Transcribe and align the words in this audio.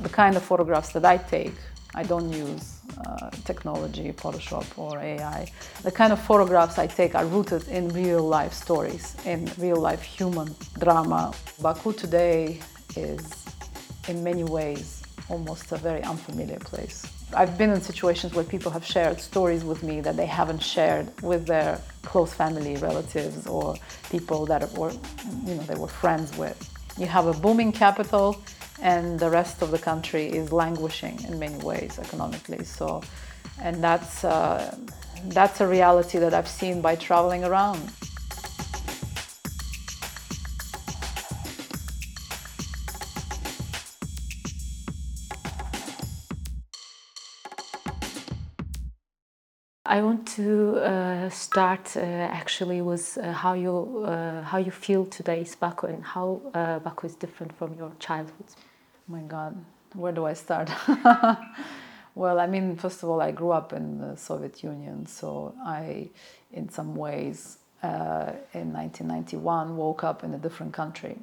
the 0.00 0.08
kind 0.08 0.36
of 0.36 0.42
photographs 0.42 0.92
that 0.92 1.04
I 1.04 1.16
take, 1.18 1.54
I 1.94 2.02
don't 2.02 2.32
use 2.32 2.80
uh, 2.98 3.30
technology, 3.44 4.12
Photoshop 4.12 4.66
or 4.78 4.98
AI. 4.98 5.50
The 5.82 5.90
kind 5.90 6.12
of 6.12 6.20
photographs 6.20 6.78
I 6.78 6.86
take 6.86 7.14
are 7.14 7.26
rooted 7.26 7.66
in 7.68 7.88
real 7.88 8.22
life 8.22 8.52
stories, 8.52 9.16
in 9.26 9.50
real 9.58 9.76
life 9.76 10.02
human 10.02 10.54
drama. 10.78 11.32
Baku 11.60 11.92
today 11.92 12.60
is, 12.96 13.44
in 14.08 14.22
many 14.22 14.44
ways, 14.44 15.02
almost 15.28 15.72
a 15.72 15.76
very 15.76 16.02
unfamiliar 16.02 16.58
place. 16.58 17.06
I've 17.34 17.56
been 17.56 17.70
in 17.70 17.80
situations 17.80 18.34
where 18.34 18.44
people 18.44 18.72
have 18.72 18.84
shared 18.84 19.20
stories 19.20 19.64
with 19.64 19.82
me 19.82 20.00
that 20.00 20.16
they 20.16 20.26
haven't 20.26 20.62
shared 20.62 21.08
with 21.22 21.46
their 21.46 21.80
close 22.02 22.32
family, 22.32 22.76
relatives, 22.76 23.46
or 23.46 23.76
people 24.10 24.46
that 24.46 24.70
were, 24.72 24.92
you 25.46 25.54
know, 25.54 25.62
they 25.62 25.76
were 25.76 25.88
friends 25.88 26.36
with. 26.36 26.58
You 26.98 27.06
have 27.06 27.26
a 27.26 27.32
booming 27.32 27.70
capital, 27.72 28.42
and 28.82 29.18
the 29.18 29.30
rest 29.30 29.62
of 29.62 29.70
the 29.70 29.78
country 29.78 30.26
is 30.26 30.52
languishing 30.52 31.22
in 31.24 31.38
many 31.38 31.58
ways 31.64 31.98
economically. 31.98 32.64
So, 32.64 33.02
and 33.60 33.82
that's 33.82 34.24
uh, 34.24 34.76
that's 35.24 35.60
a 35.60 35.66
reality 35.66 36.18
that 36.18 36.32
I've 36.32 36.48
seen 36.48 36.80
by 36.80 36.96
traveling 36.96 37.44
around. 37.44 37.90
I 49.90 50.02
want 50.02 50.24
to 50.36 50.76
uh, 50.76 51.28
start 51.30 51.96
uh, 51.96 52.00
actually 52.00 52.80
with 52.80 53.18
uh, 53.20 53.32
how 53.32 53.54
you 53.54 54.04
uh, 54.04 54.42
how 54.42 54.58
you 54.58 54.70
feel 54.70 55.04
today's 55.04 55.56
Baku 55.56 55.88
and 55.88 56.04
how 56.04 56.40
uh, 56.54 56.78
Baku 56.78 57.08
is 57.08 57.16
different 57.16 57.52
from 57.58 57.74
your 57.74 57.92
childhood. 57.98 58.46
My 59.10 59.22
God, 59.22 59.56
where 59.94 60.12
do 60.12 60.24
I 60.24 60.34
start? 60.34 60.70
well, 62.14 62.38
I 62.38 62.46
mean, 62.46 62.76
first 62.76 63.02
of 63.02 63.08
all, 63.08 63.20
I 63.20 63.32
grew 63.32 63.50
up 63.50 63.72
in 63.72 63.98
the 63.98 64.14
Soviet 64.14 64.62
Union, 64.62 65.04
so 65.06 65.52
I, 65.64 66.10
in 66.52 66.68
some 66.68 66.94
ways, 66.94 67.58
uh, 67.82 68.30
in 68.54 68.72
1991, 68.72 69.76
woke 69.76 70.04
up 70.04 70.22
in 70.22 70.32
a 70.32 70.38
different 70.38 70.72
country. 70.72 71.18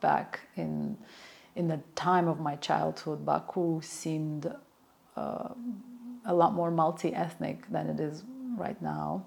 back 0.00 0.40
in 0.56 0.96
in 1.54 1.68
the 1.68 1.80
time 1.94 2.26
of 2.26 2.40
my 2.40 2.56
childhood, 2.56 3.24
Baku 3.24 3.80
seemed 3.82 4.52
a 5.16 6.34
lot 6.34 6.52
more 6.54 6.70
multi-ethnic 6.72 7.70
than 7.70 7.88
it 7.88 8.00
is 8.00 8.24
right 8.56 8.80
now. 8.82 9.24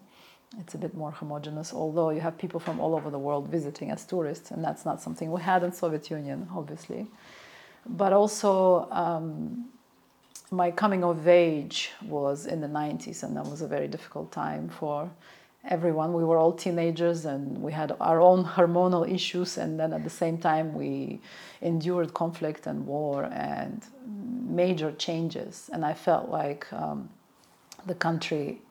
It's 0.59 0.75
a 0.75 0.77
bit 0.77 0.93
more 0.95 1.11
homogenous, 1.11 1.73
although 1.73 2.11
you 2.11 2.21
have 2.21 2.37
people 2.37 2.59
from 2.59 2.79
all 2.79 2.95
over 2.95 3.09
the 3.09 3.19
world 3.19 3.47
visiting 3.47 3.89
as 3.89 4.05
tourists, 4.05 4.51
and 4.51 4.63
that's 4.63 4.85
not 4.85 5.01
something 5.01 5.31
we 5.31 5.41
had 5.41 5.63
in 5.63 5.71
Soviet 5.71 6.09
Union, 6.11 6.47
obviously. 6.55 7.07
But 7.85 8.13
also, 8.13 8.87
um, 8.91 9.65
my 10.51 10.71
coming 10.71 11.03
of 11.03 11.27
age 11.27 11.91
was 12.05 12.45
in 12.45 12.61
the 12.61 12.67
90s, 12.67 13.23
and 13.23 13.35
that 13.35 13.45
was 13.45 13.61
a 13.61 13.67
very 13.67 13.87
difficult 13.87 14.31
time 14.31 14.69
for 14.69 15.09
everyone. 15.67 16.13
We 16.13 16.23
were 16.23 16.37
all 16.37 16.53
teenagers 16.53 17.25
and 17.25 17.61
we 17.61 17.71
had 17.71 17.95
our 17.99 18.21
own 18.21 18.43
hormonal 18.45 19.09
issues, 19.09 19.57
and 19.57 19.79
then 19.79 19.93
at 19.93 20.03
the 20.03 20.09
same 20.09 20.37
time, 20.37 20.73
we 20.73 21.19
endured 21.61 22.13
conflict 22.13 22.67
and 22.67 22.85
war 22.85 23.25
and 23.31 23.83
major 24.47 24.91
changes. 24.91 25.69
And 25.73 25.85
I 25.85 25.93
felt 25.93 26.29
like 26.29 26.71
um, 26.73 27.09
the 27.85 27.95
country 27.95 28.61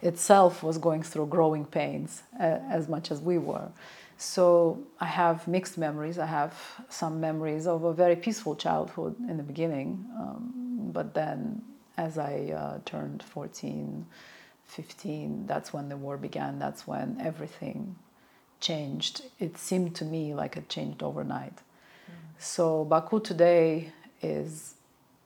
itself 0.00 0.62
was 0.62 0.78
going 0.78 1.02
through 1.02 1.26
growing 1.26 1.64
pains 1.64 2.22
uh, 2.38 2.58
as 2.70 2.88
much 2.88 3.10
as 3.10 3.20
we 3.20 3.38
were. 3.38 3.68
So 4.16 4.80
I 5.00 5.06
have 5.06 5.46
mixed 5.46 5.78
memories. 5.78 6.18
I 6.18 6.26
have 6.26 6.54
some 6.88 7.20
memories 7.20 7.66
of 7.66 7.84
a 7.84 7.92
very 7.92 8.16
peaceful 8.16 8.56
childhood 8.56 9.14
in 9.28 9.36
the 9.36 9.42
beginning, 9.42 10.04
um, 10.18 10.90
but 10.92 11.14
then 11.14 11.62
as 11.96 12.18
I 12.18 12.52
uh, 12.56 12.78
turned 12.84 13.22
14, 13.22 14.06
15, 14.66 15.46
that's 15.46 15.72
when 15.72 15.88
the 15.88 15.96
war 15.96 16.16
began. 16.16 16.58
That's 16.58 16.86
when 16.86 17.16
everything 17.20 17.96
changed. 18.60 19.22
It 19.38 19.56
seemed 19.56 19.94
to 19.96 20.04
me 20.04 20.34
like 20.34 20.56
it 20.56 20.68
changed 20.68 21.02
overnight. 21.02 21.54
Mm. 21.54 22.14
So 22.38 22.84
Baku 22.84 23.20
today 23.20 23.92
is, 24.22 24.74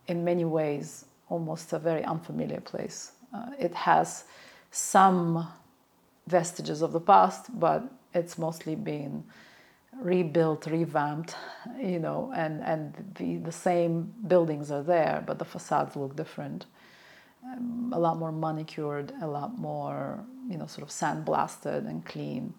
in 0.07 0.25
many 0.25 0.45
ways, 0.45 1.07
almost 1.29 1.73
a 1.73 1.79
very 1.79 2.05
unfamiliar 2.05 2.61
place. 2.61 3.13
Uh, 3.35 3.51
it 3.59 3.75
has 3.75 4.25
some 4.73 5.47
vestiges 6.27 6.83
of 6.83 6.93
the 6.93 7.01
past, 7.01 7.47
but 7.61 7.85
it's 8.15 8.37
mostly 8.37 8.75
been 8.75 9.23
rebuilt, 10.01 10.67
revamped, 10.67 11.37
you 11.79 12.01
know, 12.01 12.33
and, 12.35 12.63
and 12.63 13.15
the, 13.15 13.37
the 13.37 13.53
same 13.53 14.13
buildings 14.27 14.73
are 14.73 14.83
there, 14.83 15.23
but 15.25 15.39
the 15.39 15.45
facades 15.45 15.95
look 15.95 16.17
different 16.17 16.67
um, 17.45 17.93
a 17.93 17.99
lot 17.99 18.19
more 18.19 18.33
manicured, 18.33 19.13
a 19.21 19.27
lot 19.27 19.59
more, 19.59 20.25
you 20.49 20.57
know, 20.57 20.67
sort 20.67 20.83
of 20.83 20.91
sandblasted 20.91 21.89
and 21.89 22.05
clean. 22.05 22.55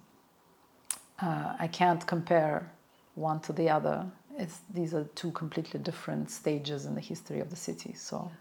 Uh, 1.22 1.56
I 1.60 1.68
can't 1.68 2.06
compare 2.06 2.72
one 3.16 3.40
to 3.42 3.54
the 3.54 3.70
other. 3.70 4.06
It's, 4.38 4.60
these 4.74 4.94
are 4.94 5.06
two 5.16 5.32
completely 5.32 5.80
different 5.80 6.30
stages 6.30 6.86
in 6.86 6.96
the 6.96 7.02
history 7.02 7.40
of 7.40 7.50
the 7.50 7.56
city. 7.56 7.94
So, 7.94 8.32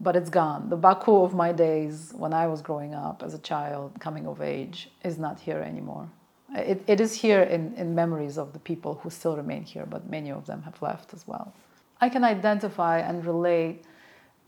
but 0.00 0.16
it's 0.16 0.30
gone. 0.30 0.70
The 0.70 0.76
Baku 0.76 1.22
of 1.22 1.34
my 1.34 1.52
days, 1.52 2.12
when 2.16 2.32
I 2.32 2.46
was 2.46 2.62
growing 2.62 2.94
up 2.94 3.22
as 3.22 3.34
a 3.34 3.38
child, 3.38 3.92
coming 4.00 4.26
of 4.26 4.40
age, 4.40 4.90
is 5.04 5.18
not 5.18 5.38
here 5.38 5.58
anymore. 5.58 6.08
It, 6.54 6.82
it 6.86 7.00
is 7.00 7.14
here 7.14 7.42
in, 7.42 7.74
in 7.74 7.94
memories 7.94 8.38
of 8.38 8.52
the 8.52 8.58
people 8.58 8.94
who 9.02 9.10
still 9.10 9.36
remain 9.36 9.62
here, 9.62 9.86
but 9.86 10.08
many 10.08 10.32
of 10.32 10.46
them 10.46 10.62
have 10.62 10.80
left 10.82 11.12
as 11.14 11.26
well. 11.26 11.52
I 12.00 12.08
can 12.08 12.24
identify 12.24 12.98
and 12.98 13.24
relate 13.24 13.84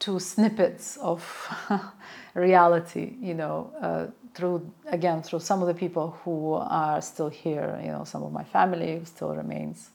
to 0.00 0.18
snippets 0.18 0.96
of 0.96 1.22
reality, 2.34 3.14
you 3.20 3.34
know, 3.34 3.70
uh, 3.80 4.06
through 4.34 4.72
again 4.86 5.22
through 5.22 5.40
some 5.40 5.60
of 5.60 5.69
the 5.69 5.74
people 5.74 6.19
who 6.24 6.54
are 6.54 7.00
still 7.02 7.28
here. 7.28 7.78
You 7.84 7.92
know, 7.92 8.04
some 8.04 8.22
of 8.22 8.32
my 8.32 8.42
family 8.42 8.98
who 8.98 9.04
still 9.04 9.36
remains 9.36 9.90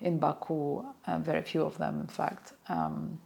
in 0.00 0.18
Baku. 0.18 0.84
Uh, 1.06 1.18
very 1.18 1.42
few 1.42 1.62
of 1.62 1.78
them, 1.78 2.00
in 2.00 2.06
fact. 2.06 2.52
Um, 2.68 3.18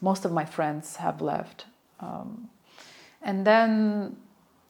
most 0.00 0.24
of 0.24 0.32
my 0.32 0.44
friends 0.44 0.96
have 0.96 1.20
left, 1.20 1.66
um, 2.00 2.48
and 3.22 3.46
then 3.46 4.16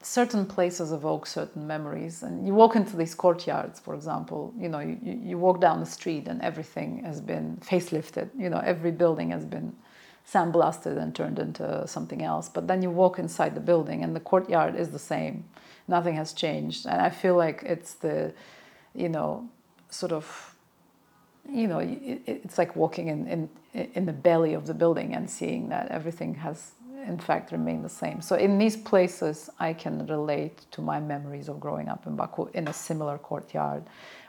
certain 0.03 0.45
places 0.45 0.91
evoke 0.91 1.27
certain 1.27 1.67
memories. 1.67 2.23
And 2.23 2.45
you 2.47 2.53
walk 2.53 2.75
into 2.75 2.97
these 2.97 3.13
courtyards, 3.13 3.79
for 3.79 3.93
example. 3.93 4.53
You 4.57 4.69
know, 4.69 4.79
you, 4.79 4.97
you 5.23 5.37
walk 5.37 5.61
down 5.61 5.79
the 5.79 5.85
street 5.85 6.27
and 6.27 6.41
everything 6.41 7.03
has 7.03 7.21
been 7.21 7.57
facelifted. 7.61 8.29
You 8.37 8.49
know, 8.49 8.61
every 8.63 8.91
building 8.91 9.29
has 9.31 9.45
been 9.45 9.75
sandblasted 10.27 10.97
and 10.97 11.13
turned 11.15 11.39
into 11.39 11.87
something 11.87 12.23
else. 12.23 12.49
But 12.49 12.67
then 12.67 12.81
you 12.81 12.89
walk 12.89 13.19
inside 13.19 13.53
the 13.55 13.61
building 13.61 14.03
and 14.03 14.15
the 14.15 14.19
courtyard 14.19 14.75
is 14.75 14.89
the 14.89 14.99
same. 14.99 15.45
Nothing 15.87 16.15
has 16.15 16.33
changed. 16.33 16.85
And 16.85 17.01
I 17.01 17.09
feel 17.09 17.35
like 17.35 17.63
it's 17.63 17.93
the, 17.93 18.33
you 18.95 19.09
know, 19.09 19.49
sort 19.89 20.11
of, 20.11 20.50
you 21.49 21.67
know, 21.67 21.79
it's 21.81 22.57
like 22.57 22.75
walking 22.75 23.07
in, 23.07 23.27
in, 23.27 23.49
in 23.93 24.05
the 24.05 24.13
belly 24.13 24.53
of 24.53 24.67
the 24.67 24.73
building 24.73 25.15
and 25.15 25.29
seeing 25.29 25.69
that 25.69 25.87
everything 25.89 26.35
has 26.35 26.71
in 27.07 27.17
fact 27.17 27.51
remained 27.51 27.83
the 27.83 27.89
same. 27.89 28.21
So 28.21 28.35
in 28.35 28.57
these 28.57 28.77
places, 28.77 29.49
I 29.59 29.73
can 29.73 30.05
relate 30.05 30.65
to 30.71 30.81
my 30.81 30.99
memories 30.99 31.49
of 31.49 31.59
growing 31.59 31.89
up 31.89 32.05
in 32.05 32.15
Baku 32.15 32.49
in 32.53 32.67
a 32.67 32.73
similar 32.73 33.17
courtyard 33.17 33.83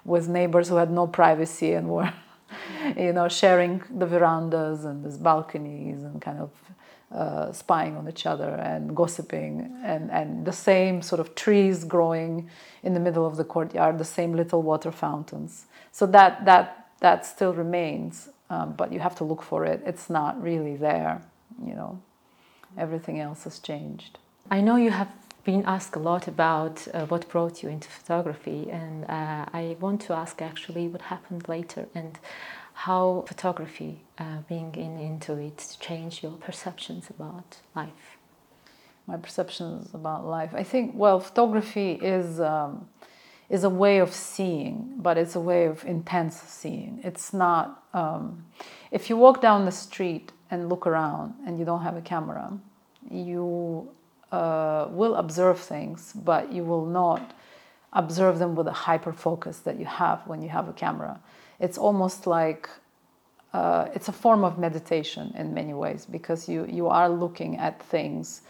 with 0.05 0.29
neighbors 0.29 0.69
who 0.69 0.77
had 0.77 0.91
no 0.91 1.07
privacy 1.07 1.75
and 1.75 1.89
were 1.89 2.13
you 2.97 3.13
know, 3.13 3.29
sharing 3.29 3.83
the 3.91 4.07
verandas 4.07 4.85
and 4.85 5.05
these 5.05 5.17
balconies 5.17 6.03
and 6.03 6.21
kind 6.21 6.39
of 6.39 6.51
uh, 7.13 7.53
spying 7.53 7.97
on 7.97 8.09
each 8.09 8.25
other 8.27 8.49
and 8.49 8.97
gossiping 8.97 9.71
and, 9.83 10.11
and 10.11 10.47
the 10.47 10.53
same 10.53 11.03
sort 11.03 11.21
of 11.21 11.35
trees 11.35 11.85
growing 11.85 12.49
in 12.83 12.95
the 12.95 13.01
middle 13.01 13.27
of 13.27 13.37
the 13.37 13.45
courtyard, 13.45 13.99
the 13.99 14.05
same 14.05 14.33
little 14.33 14.63
water 14.63 14.91
fountains. 14.91 15.67
So 15.91 16.07
that, 16.07 16.45
that, 16.47 16.82
that 17.03 17.27
still 17.27 17.53
remains, 17.53 18.29
um, 18.49 18.73
but 18.73 18.93
you 18.93 19.01
have 19.01 19.17
to 19.17 19.25
look 19.25 19.43
for 19.43 19.67
it. 19.67 19.83
It's 19.85 20.09
not 20.09 20.41
really 20.43 20.77
there, 20.77 21.21
you 21.67 21.75
know. 21.75 22.01
Everything 22.79 23.21
else 23.21 23.45
has 23.45 23.59
changed. 23.59 24.19
I 24.51 24.61
know 24.61 24.77
you 24.77 24.91
have 24.91 25.13
been 25.45 25.65
asked 25.65 25.97
a 25.97 25.99
lot 25.99 26.29
about 26.29 26.87
uh, 26.95 27.05
what 27.07 27.29
brought 27.29 27.63
you 27.63 27.69
into 27.69 27.89
photography, 27.89 28.71
and 28.71 29.05
uh, 29.05 29.45
I 29.53 29.77
want 29.81 30.01
to 30.03 30.15
ask 30.15 30.41
actually 30.41 30.87
what 30.89 31.03
happened 31.03 31.49
later 31.49 31.89
and 31.95 32.19
how 32.87 33.25
photography, 33.27 34.01
uh, 34.19 34.39
being 34.49 34.75
in, 34.77 34.99
into 34.99 35.33
it, 35.37 35.77
changed 35.81 36.23
your 36.23 36.37
perceptions 36.49 37.11
about 37.11 37.59
life. 37.75 38.17
My 39.07 39.17
perceptions 39.17 39.93
about 39.93 40.25
life. 40.25 40.51
I 40.55 40.63
think 40.63 40.93
well, 40.95 41.19
photography 41.21 41.93
is. 42.01 42.41
Um, 42.41 42.89
is 43.53 43.65
a 43.65 43.69
way 43.69 43.99
of 43.99 44.11
seeing, 44.15 44.95
but 44.97 45.19
it's 45.19 45.37
a 45.37 45.41
way 45.41 45.67
of 45.67 45.85
intense 45.85 46.41
seeing. 46.41 46.99
It's 47.05 47.35
not, 47.35 47.85
um, 47.93 48.47
if 48.91 49.11
you 49.11 49.17
walk 49.19 49.43
down 49.43 49.67
the 49.67 49.77
street 49.87 50.33
and 50.51 50.71
look 50.71 50.87
around 50.87 51.35
and 51.47 51.59
you 51.59 51.67
don't 51.67 51.83
have 51.83 51.95
a 51.95 52.01
camera, 52.01 52.59
you 53.11 53.91
uh, 54.33 54.87
will 54.91 55.17
observe 55.17 55.61
things, 55.61 56.15
but 56.15 56.51
you 56.51 56.65
will 56.65 56.87
not 56.87 57.35
observe 57.93 58.39
them 58.39 58.55
with 58.55 58.67
a 58.69 58.73
hyper 58.89 59.13
focus 59.13 59.59
that 59.59 59.79
you 59.79 59.85
have 59.85 60.27
when 60.27 60.41
you 60.41 60.49
have 60.49 60.67
a 60.67 60.73
camera. 60.73 61.21
It's 61.61 61.77
almost 61.77 62.27
like 62.27 62.71
uh, 63.53 63.89
it's 63.95 64.09
a 64.09 64.13
form 64.13 64.45
of 64.45 64.59
meditation 64.59 65.31
in 65.37 65.53
many 65.53 65.75
ways 65.75 66.07
because 66.07 66.49
you 66.49 66.65
you 66.65 66.89
are 66.89 67.11
looking 67.11 67.59
at 67.59 67.83
things 67.83 68.41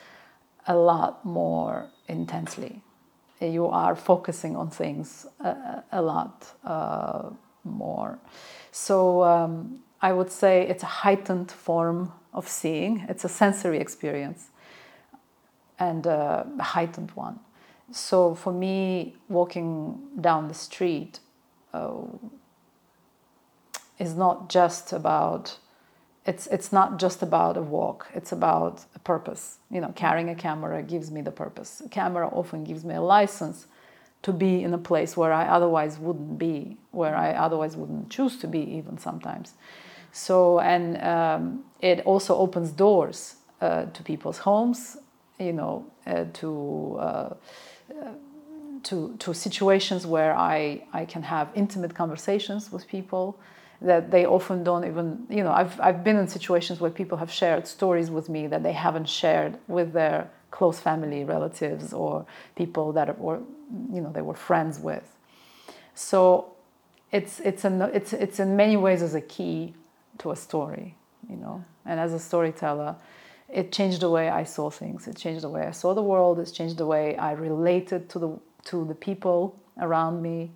a 0.69 0.77
lot 0.77 1.25
more 1.25 1.89
intensely. 2.07 2.83
You 3.51 3.67
are 3.67 3.97
focusing 3.97 4.57
on 4.57 4.71
things 4.71 5.27
a, 5.41 5.83
a 5.93 6.03
lot 6.03 6.53
uh, 6.65 7.31
more. 7.65 8.19
So 8.71 9.23
um, 9.25 9.81
I 10.01 10.13
would 10.13 10.31
say 10.31 10.67
it's 10.67 10.83
a 10.83 10.87
heightened 10.87 11.51
form 11.51 12.13
of 12.33 12.49
seeing. 12.49 13.05
It's 13.09 13.25
a 13.25 13.29
sensory 13.29 13.79
experience 13.79 14.49
and 15.79 16.07
uh, 16.07 16.45
a 16.59 16.63
heightened 16.63 17.11
one. 17.13 17.41
So 17.91 18.35
for 18.35 18.53
me, 18.53 19.17
walking 19.29 20.01
down 20.21 20.49
the 20.49 20.55
street 20.55 21.21
uh, 21.75 22.03
is 23.99 24.15
not 24.15 24.49
just 24.49 24.93
about 24.93 25.59
it's 26.25 26.47
it's 26.49 26.73
not 26.73 26.99
just 26.99 27.23
about 27.23 27.57
a 27.57 27.63
walk. 27.63 28.09
It's 28.15 28.33
about 28.33 28.85
a 28.95 28.99
purpose. 29.01 29.59
You 29.71 29.81
know 29.81 29.93
carrying 29.95 30.29
a 30.29 30.35
camera 30.35 30.83
gives 30.83 31.11
me 31.11 31.23
the 31.23 31.33
purpose. 31.33 31.83
A 31.85 31.89
camera 31.89 32.29
often 32.29 32.65
gives 32.65 32.85
me 32.85 32.95
a 32.95 33.03
license 33.03 33.67
to 34.23 34.33
be 34.33 34.63
in 34.63 34.73
a 34.73 34.79
place 34.79 35.17
where 35.17 35.33
i 35.33 35.49
otherwise 35.49 35.99
wouldn't 35.99 36.39
be 36.39 36.77
where 36.93 37.17
i 37.17 37.33
otherwise 37.33 37.77
wouldn't 37.77 38.09
choose 38.09 38.37
to 38.39 38.47
be 38.47 38.61
even 38.61 38.99
sometimes. 38.99 39.55
So 40.13 40.61
and 40.61 41.03
um, 41.03 41.65
it 41.81 42.01
also 42.07 42.37
opens 42.37 42.71
doors 42.71 43.37
uh, 43.61 43.87
to 43.87 44.03
people's 44.03 44.39
homes 44.39 44.97
you 45.39 45.53
know 45.53 45.87
uh, 46.07 46.25
to 46.35 46.97
uh, 47.01 47.35
to 48.85 49.17
to 49.19 49.35
situations 49.35 50.07
where 50.07 50.35
i 50.37 50.83
i 50.93 51.05
can 51.05 51.23
have 51.23 51.49
intimate 51.55 51.95
conversations 51.95 52.71
with 52.73 52.87
people 52.87 53.39
that 53.85 54.11
they 54.11 54.27
often 54.27 54.65
don't 54.65 54.85
even 54.85 55.27
you 55.29 55.43
know 55.43 55.53
I've, 55.53 55.79
I've 55.81 56.05
been 56.05 56.17
in 56.17 56.29
situations 56.29 56.81
where 56.81 56.91
people 56.91 57.19
have 57.19 57.31
shared 57.31 57.67
stories 57.67 58.11
with 58.11 58.29
me 58.29 58.47
that 58.47 58.63
they 58.63 58.73
haven't 58.73 59.09
shared 59.09 59.59
with 59.69 59.93
their 59.93 60.31
close 60.51 60.79
family 60.79 61.25
relatives 61.25 61.93
or 61.93 62.27
people 62.57 62.93
that 62.93 63.19
were 63.19 63.41
you 63.93 64.01
know 64.01 64.13
they 64.13 64.23
were 64.23 64.35
friends 64.35 64.79
with. 64.79 65.17
So 65.95 66.53
it's 67.11 67.41
it's 67.41 67.65
an 67.65 67.83
it's 67.83 68.13
it's 68.13 68.41
in 68.41 68.57
many 68.57 68.77
ways 68.77 69.03
as 69.03 69.15
a 69.15 69.21
key 69.21 69.75
to 70.19 70.31
a 70.31 70.37
story 70.37 70.97
you 71.29 71.37
know? 71.37 71.65
And 71.85 72.01
as 72.01 72.13
a 72.13 72.19
storyteller 72.19 72.97
it 73.49 73.71
changed 73.71 74.01
the 74.01 74.09
way 74.09 74.31
I 74.31 74.45
saw 74.45 74.71
things. 74.71 75.07
It 75.07 75.17
changed 75.17 75.45
the 75.45 75.51
way 75.51 75.67
I 75.67 75.73
saw 75.73 75.93
the 75.93 76.03
world. 76.03 76.39
It's 76.41 76.53
changed 76.53 76.79
the 76.79 76.87
way 76.87 77.17
I 77.19 77.33
related 77.33 78.09
to 78.11 78.19
the 78.19 78.39
to 78.65 78.85
the 78.87 78.95
people 78.95 79.61
around 79.79 80.23
me 80.23 80.53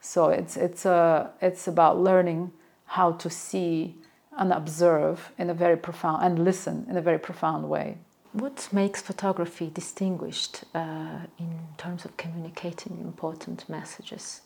so 0.00 0.28
it's 0.28 0.56
it's 0.56 0.84
a 0.86 0.90
uh, 0.90 1.30
it's 1.40 1.68
about 1.68 1.98
learning 1.98 2.52
how 2.86 3.12
to 3.12 3.28
see 3.28 3.96
and 4.38 4.52
observe 4.52 5.32
in 5.38 5.50
a 5.50 5.54
very 5.54 5.76
profound 5.76 6.24
and 6.24 6.44
listen 6.44 6.86
in 6.88 6.96
a 6.96 7.02
very 7.02 7.18
profound 7.18 7.68
way. 7.68 7.98
What 8.32 8.68
makes 8.72 9.02
photography 9.02 9.70
distinguished 9.74 10.64
uh, 10.74 11.26
in 11.38 11.58
terms 11.76 12.04
of 12.04 12.16
communicating 12.16 12.98
important 13.00 13.68
messages, 13.68 14.42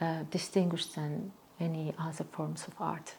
uh, 0.00 0.22
distinguished 0.30 0.94
than 0.94 1.32
any 1.60 1.92
other 1.98 2.24
forms 2.24 2.66
of 2.66 2.74
art? 2.80 3.14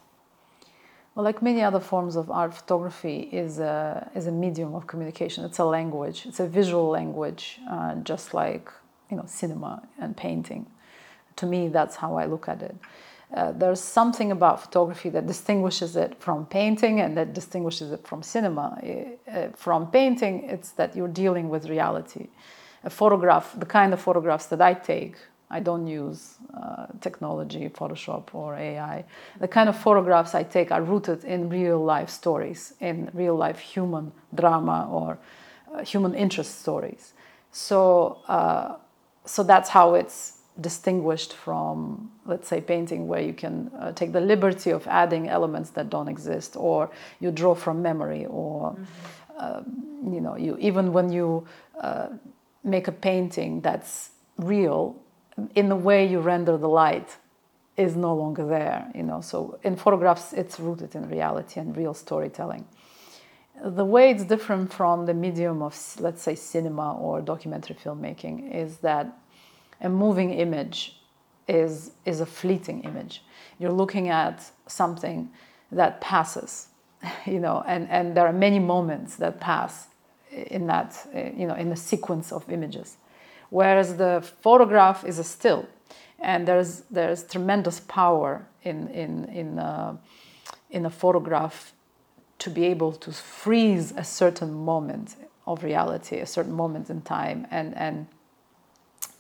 Well, 1.14 1.24
like 1.24 1.42
many 1.42 1.62
other 1.62 1.80
forms 1.80 2.16
of 2.16 2.32
art, 2.32 2.54
photography 2.54 3.30
is 3.32 3.60
a, 3.60 4.10
is 4.16 4.28
a 4.28 4.32
medium 4.32 4.74
of 4.76 4.88
communication. 4.88 5.46
It's 5.46 5.60
a 5.60 5.66
language. 5.66 6.26
It's 6.26 6.40
a 6.40 6.48
visual 6.48 6.90
language, 6.90 7.60
uh, 7.70 7.96
just 7.96 8.34
like 8.34 8.72
you 9.12 9.18
know 9.18 9.26
cinema 9.28 9.88
and 10.00 10.18
painting 10.18 10.66
to 11.38 11.46
me, 11.46 11.68
that's 11.70 11.96
how 11.96 12.16
I 12.16 12.26
look 12.26 12.48
at 12.48 12.62
it. 12.62 12.76
Uh, 13.34 13.52
there's 13.52 13.82
something 13.82 14.32
about 14.32 14.62
photography 14.62 15.10
that 15.10 15.28
distinguishes 15.28 15.96
it 15.98 16.16
from 16.20 16.46
painting 16.46 17.02
and 17.02 17.18
that 17.18 17.34
distinguishes 17.34 17.92
it 17.92 18.08
from 18.08 18.24
cinema. 18.24 18.80
Uh, 19.28 19.48
from 19.56 19.92
painting, 19.92 20.44
it's 20.44 20.72
that 20.72 20.96
you're 20.96 21.10
dealing 21.10 21.50
with 21.50 21.68
reality. 21.68 22.28
A 22.86 22.90
photograph, 22.90 23.54
the 23.58 23.66
kind 23.66 23.94
of 23.94 24.00
photographs 24.00 24.46
that 24.46 24.62
I 24.62 24.74
take, 24.74 25.18
I 25.50 25.60
don't 25.60 25.88
use 25.88 26.36
uh, 26.54 26.88
technology, 27.02 27.70
Photoshop, 27.70 28.34
or 28.34 28.56
AI. 28.56 29.06
The 29.40 29.48
kind 29.48 29.70
of 29.70 29.78
photographs 29.78 30.36
I 30.36 30.44
take 30.44 30.72
are 30.72 30.82
rooted 30.82 31.24
in 31.24 31.50
real 31.50 31.84
life 31.84 32.10
stories, 32.10 32.74
in 32.80 33.10
real 33.14 33.36
life 33.36 33.60
human 33.60 34.12
drama 34.36 34.88
or 34.92 35.18
uh, 35.74 35.84
human 35.84 36.14
interest 36.14 36.62
stories. 36.62 37.14
So, 37.52 38.20
uh, 38.28 38.76
so 39.26 39.44
that's 39.44 39.70
how 39.70 39.96
it's 39.96 40.37
distinguished 40.60 41.34
from, 41.34 42.12
let's 42.26 42.48
say, 42.48 42.62
painting, 42.62 43.08
where 43.08 43.22
you 43.22 43.34
can 43.34 43.72
uh, 43.80 43.92
take 43.92 44.12
the 44.12 44.22
liberty 44.22 44.72
of 44.72 44.88
adding 44.88 45.30
elements 45.30 45.70
that 45.72 45.90
don't 45.90 46.08
exist, 46.08 46.56
or 46.56 46.90
you 47.20 47.32
draw 47.32 47.56
from 47.56 47.82
memory, 47.82 48.26
or 48.26 48.72
mm-hmm. 48.72 48.84
uh, 49.38 49.62
you 50.14 50.22
know, 50.22 50.36
you 50.36 50.58
even 50.60 50.94
when 50.94 51.12
you 51.12 51.46
uh, 51.82 52.08
make 52.64 52.88
a 52.88 52.92
painting 52.92 53.62
that's 53.62 54.12
real, 54.38 54.96
in 55.56 55.70
the 55.70 55.76
way 55.76 56.06
you 56.06 56.20
render 56.20 56.58
the 56.58 56.70
light 56.70 57.18
is 57.76 57.96
no 57.96 58.16
longer 58.16 58.46
there. 58.46 58.92
You 58.96 59.04
know, 59.04 59.22
so 59.22 59.60
in 59.64 59.76
photographs, 59.76 60.34
it's 60.34 60.60
rooted 60.60 60.96
in 60.96 61.10
reality 61.10 61.60
and 61.60 61.78
real 61.78 61.94
storytelling. 61.94 62.66
The 63.64 63.86
way 63.86 64.12
it's 64.12 64.24
different 64.24 64.72
from 64.72 65.06
the 65.06 65.14
medium 65.14 65.62
of, 65.64 65.76
let's 66.00 66.22
say, 66.22 66.36
cinema 66.36 66.96
or 66.96 67.22
documentary 67.22 67.76
filmmaking 67.76 68.54
is 68.54 68.78
that 68.78 69.18
a 69.82 69.90
moving 69.90 70.34
image 70.34 71.00
is, 71.48 71.92
is 72.06 72.20
a 72.20 72.26
fleeting 72.26 72.84
image. 72.84 73.24
You're 73.60 73.72
looking 73.72 74.10
at 74.10 74.44
something 74.68 75.30
that 75.72 76.02
passes, 76.02 76.68
you 77.26 77.40
know, 77.40 77.64
and, 77.68 77.90
and 77.90 78.16
there 78.16 78.28
are 78.28 78.34
many 78.34 78.60
moments 78.60 79.16
that 79.18 79.40
pass 79.40 79.88
in 80.32 80.68
that, 80.68 80.96
you 81.14 81.48
know, 81.48 81.56
in 81.56 81.70
the 81.70 81.76
sequence 81.76 82.32
of 82.32 82.50
images. 82.50 82.98
Whereas 83.50 83.98
the 83.98 84.24
photograph 84.42 85.06
is 85.06 85.20
a 85.20 85.24
still, 85.24 85.68
and 86.20 86.48
there's, 86.48 86.82
there's 86.92 87.24
tremendous 87.24 87.80
power 87.80 88.46
in, 88.64 88.88
in, 88.90 89.26
in, 89.26 89.60
uh, 89.60 89.96
in 90.70 90.86
a 90.86 90.90
photograph 90.90 91.74
to 92.40 92.50
be 92.50 92.66
able 92.66 92.92
to 92.92 93.12
freeze 93.12 93.94
a 93.96 94.04
certain 94.04 94.54
moment 94.54 95.16
of 95.46 95.64
reality, 95.64 96.18
a 96.18 96.26
certain 96.26 96.54
moment 96.54 96.90
in 96.90 97.02
time, 97.02 97.48
and, 97.50 97.76
and 97.76 98.08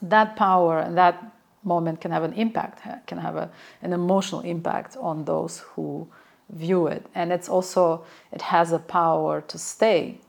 that 0.01 0.35
power 0.35 0.79
and 0.79 0.97
that 0.97 1.33
moment 1.63 2.01
can 2.01 2.11
have 2.11 2.23
an 2.23 2.33
impact, 2.33 2.81
can 3.07 3.17
have 3.17 3.35
a, 3.35 3.49
an 3.81 3.93
emotional 3.93 4.41
impact 4.41 4.95
on 4.97 5.25
those 5.25 5.59
who 5.59 6.07
view 6.49 6.87
it. 6.87 7.05
And 7.13 7.31
it's 7.31 7.49
also, 7.49 8.05
it 8.31 8.41
has 8.41 8.71
a 8.71 8.79
power 8.79 9.41
to 9.41 9.57
stay 9.57 10.19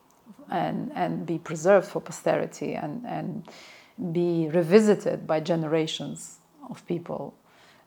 and, 0.51 0.91
and 0.95 1.27
be 1.27 1.39
preserved 1.39 1.89
for 1.89 2.01
posterity 2.01 2.75
and, 2.75 3.05
and 3.07 3.49
be 4.13 4.49
revisited 4.49 5.27
by 5.27 5.41
generations 5.41 6.39
of 6.71 6.87
people 6.87 7.35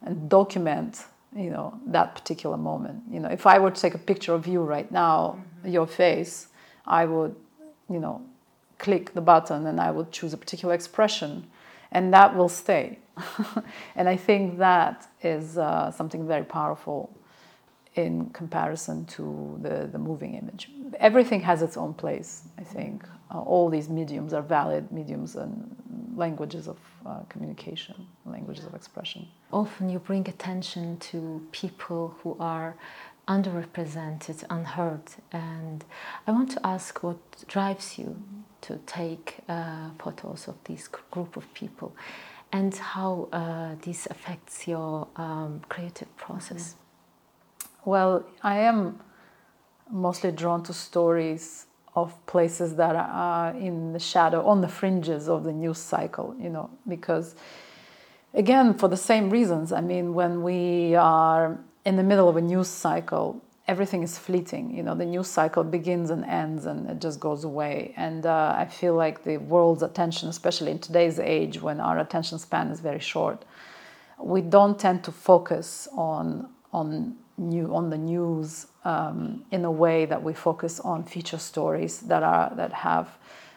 and 0.01 0.29
document 0.29 1.05
you 1.35 1.49
know 1.49 1.79
that 1.85 2.13
particular 2.15 2.57
moment 2.57 3.01
you 3.09 3.19
know 3.19 3.29
if 3.29 3.45
i 3.45 3.57
were 3.57 3.71
to 3.71 3.81
take 3.81 3.93
a 3.93 3.97
picture 3.97 4.33
of 4.33 4.47
you 4.47 4.61
right 4.61 4.91
now 4.91 5.37
mm-hmm. 5.37 5.69
your 5.69 5.87
face 5.87 6.47
i 6.85 7.05
would 7.05 7.35
you 7.89 7.99
know 7.99 8.21
click 8.77 9.13
the 9.13 9.21
button 9.21 9.65
and 9.67 9.79
i 9.79 9.89
would 9.89 10.11
choose 10.11 10.33
a 10.33 10.37
particular 10.37 10.73
expression 10.73 11.47
and 11.91 12.13
that 12.13 12.35
will 12.35 12.49
stay. 12.49 12.99
and 13.95 14.07
I 14.07 14.15
think 14.15 14.57
that 14.57 15.07
is 15.21 15.57
uh, 15.57 15.91
something 15.91 16.27
very 16.27 16.45
powerful 16.45 17.15
in 17.95 18.29
comparison 18.29 19.05
to 19.05 19.59
the, 19.61 19.89
the 19.91 19.99
moving 19.99 20.35
image. 20.35 20.69
Everything 20.99 21.41
has 21.41 21.61
its 21.61 21.75
own 21.75 21.93
place, 21.93 22.43
I 22.57 22.63
think. 22.63 23.03
Uh, 23.29 23.41
all 23.41 23.69
these 23.69 23.89
mediums 23.89 24.33
are 24.33 24.41
valid 24.41 24.91
mediums 24.91 25.35
and 25.35 25.75
languages 26.15 26.67
of 26.67 26.77
uh, 27.05 27.19
communication, 27.27 28.07
languages 28.25 28.65
of 28.65 28.73
expression. 28.73 29.27
Often 29.51 29.89
you 29.89 29.99
bring 29.99 30.27
attention 30.29 30.97
to 30.99 31.45
people 31.51 32.15
who 32.23 32.37
are 32.39 32.75
underrepresented, 33.27 34.43
unheard, 34.49 35.03
and 35.31 35.83
I 36.27 36.31
want 36.31 36.51
to 36.51 36.65
ask 36.65 37.03
what 37.03 37.19
drives 37.47 37.97
you 37.97 38.21
to 38.61 38.77
take 38.85 39.37
uh, 39.49 39.89
photos 39.99 40.47
of 40.47 40.55
this 40.63 40.87
group 40.87 41.37
of 41.37 41.51
people 41.53 41.95
and 42.51 42.75
how 42.75 43.29
uh, 43.31 43.75
this 43.81 44.07
affects 44.07 44.67
your 44.67 45.07
um, 45.15 45.61
creative 45.69 46.15
process. 46.17 46.75
Well, 47.85 48.25
I 48.43 48.59
am 48.59 48.99
mostly 49.89 50.31
drawn 50.31 50.63
to 50.63 50.73
stories 50.73 51.65
of 51.95 52.13
places 52.25 52.75
that 52.75 52.95
are 52.95 53.51
in 53.55 53.93
the 53.93 53.99
shadow, 53.99 54.45
on 54.45 54.61
the 54.61 54.67
fringes 54.67 55.27
of 55.27 55.43
the 55.43 55.51
news 55.51 55.77
cycle, 55.77 56.35
you 56.39 56.49
know, 56.49 56.69
because 56.87 57.35
again, 58.33 58.73
for 58.73 58.87
the 58.87 58.97
same 58.97 59.29
reasons. 59.29 59.71
I 59.71 59.81
mean, 59.81 60.13
when 60.13 60.43
we 60.43 60.95
are 60.95 61.59
in 61.85 61.95
the 61.95 62.03
middle 62.03 62.29
of 62.29 62.37
a 62.37 62.41
news 62.41 62.67
cycle, 62.67 63.41
everything 63.71 64.03
is 64.03 64.17
fleeting. 64.17 64.75
You 64.77 64.83
know, 64.83 64.95
the 64.95 65.05
news 65.05 65.29
cycle 65.39 65.63
begins 65.63 66.09
and 66.09 66.23
ends, 66.25 66.65
and 66.65 66.89
it 66.89 66.99
just 66.99 67.19
goes 67.27 67.45
away. 67.51 67.93
And 67.95 68.25
uh, 68.25 68.63
I 68.63 68.65
feel 68.65 68.95
like 68.95 69.23
the 69.23 69.37
world's 69.37 69.81
attention, 69.81 70.27
especially 70.27 70.71
in 70.71 70.79
today's 70.79 71.19
age, 71.19 71.55
when 71.61 71.79
our 71.79 71.97
attention 72.05 72.37
span 72.37 72.67
is 72.67 72.81
very 72.81 72.99
short, 73.13 73.45
we 74.19 74.41
don't 74.41 74.77
tend 74.77 75.03
to 75.05 75.11
focus 75.11 75.87
on 75.93 76.49
on 76.73 77.15
new 77.37 77.73
on 77.79 77.89
the 77.89 77.97
news 77.97 78.67
um, 78.83 79.43
in 79.55 79.61
a 79.65 79.71
way 79.83 80.05
that 80.11 80.21
we 80.27 80.33
focus 80.33 80.73
on 80.91 81.03
feature 81.03 81.41
stories 81.51 81.93
that 82.11 82.23
are 82.23 82.47
that 82.55 82.73
have 82.73 83.07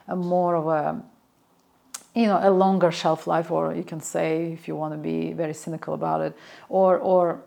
a 0.09 0.16
more 0.16 0.54
of 0.62 0.66
a 0.83 1.02
you 2.21 2.26
know 2.30 2.38
a 2.50 2.52
longer 2.64 2.90
shelf 2.90 3.26
life 3.26 3.50
or 3.50 3.75
you 3.75 3.85
can 3.92 4.00
say 4.00 4.52
if 4.52 4.62
you 4.68 4.75
want 4.83 4.92
to 4.97 5.00
be 5.12 5.18
very 5.42 5.54
cynical 5.64 5.92
about 6.00 6.21
it 6.26 6.33
or 6.68 6.90
or 7.12 7.42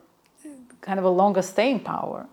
kind 0.87 0.99
of 0.99 1.05
a 1.05 1.15
longer 1.21 1.41
staying 1.41 1.79
power 1.79 2.27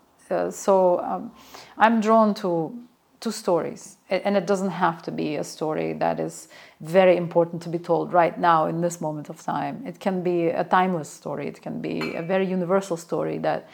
so 0.50 1.00
um, 1.00 1.32
i'm 1.78 2.00
drawn 2.00 2.34
to 2.34 2.76
to 3.20 3.32
stories 3.32 3.96
and 4.10 4.36
it 4.36 4.46
doesn't 4.46 4.70
have 4.70 5.00
to 5.02 5.10
be 5.10 5.36
a 5.36 5.44
story 5.44 5.94
that 5.94 6.20
is 6.20 6.48
very 6.80 7.16
important 7.16 7.62
to 7.62 7.70
be 7.70 7.78
told 7.78 8.12
right 8.12 8.38
now 8.38 8.66
in 8.66 8.82
this 8.82 9.00
moment 9.00 9.30
of 9.30 9.42
time 9.42 9.82
it 9.86 9.98
can 9.98 10.22
be 10.22 10.48
a 10.48 10.64
timeless 10.64 11.08
story 11.08 11.48
it 11.48 11.62
can 11.62 11.80
be 11.80 12.14
a 12.14 12.22
very 12.22 12.46
universal 12.46 12.96
story 12.96 13.38
that 13.38 13.66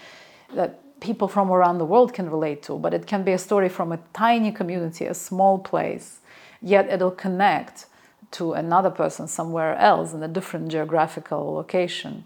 that 0.54 0.78
people 1.00 1.26
from 1.26 1.50
around 1.50 1.78
the 1.78 1.84
world 1.84 2.12
can 2.14 2.30
relate 2.30 2.62
to 2.62 2.78
but 2.78 2.94
it 2.94 3.06
can 3.06 3.24
be 3.24 3.32
a 3.32 3.38
story 3.38 3.68
from 3.68 3.90
a 3.90 3.98
tiny 4.12 4.52
community 4.52 5.06
a 5.06 5.14
small 5.14 5.58
place 5.58 6.20
yet 6.62 6.88
it'll 6.88 7.10
connect 7.10 7.86
to 8.32 8.52
another 8.52 8.90
person 8.90 9.26
somewhere 9.26 9.76
else 9.76 10.12
in 10.12 10.22
a 10.22 10.28
different 10.28 10.68
geographical 10.68 11.52
location. 11.52 12.24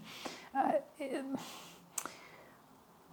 Uh, 0.55 0.73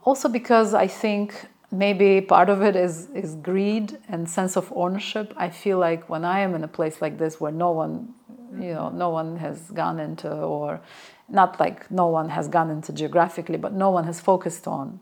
also, 0.03 0.29
because 0.29 0.75
I 0.75 0.87
think 0.87 1.35
maybe 1.71 2.21
part 2.21 2.49
of 2.49 2.63
it 2.63 2.77
is, 2.77 3.09
is 3.15 3.35
greed 3.37 3.99
and 4.09 4.29
sense 4.29 4.57
of 4.57 4.73
ownership. 4.75 5.33
I 5.37 5.49
feel 5.49 5.79
like 5.79 6.09
when 6.09 6.25
I 6.25 6.41
am 6.41 6.55
in 6.55 6.65
a 6.65 6.69
place 6.69 7.01
like 7.01 7.19
this 7.19 7.41
where 7.41 7.53
no 7.53 7.71
one, 7.71 8.15
you 8.53 8.75
know, 8.75 8.91
no 8.91 9.11
one 9.11 9.39
has 9.39 9.71
gone 9.71 9.99
into, 9.99 10.31
or 10.31 10.81
not 11.29 11.59
like 11.59 11.91
no 11.91 12.09
one 12.09 12.29
has 12.29 12.49
gone 12.49 12.71
into 12.71 12.93
geographically, 12.93 13.57
but 13.57 13.73
no 13.73 13.91
one 13.91 14.05
has 14.05 14.21
focused 14.21 14.67
on. 14.67 15.01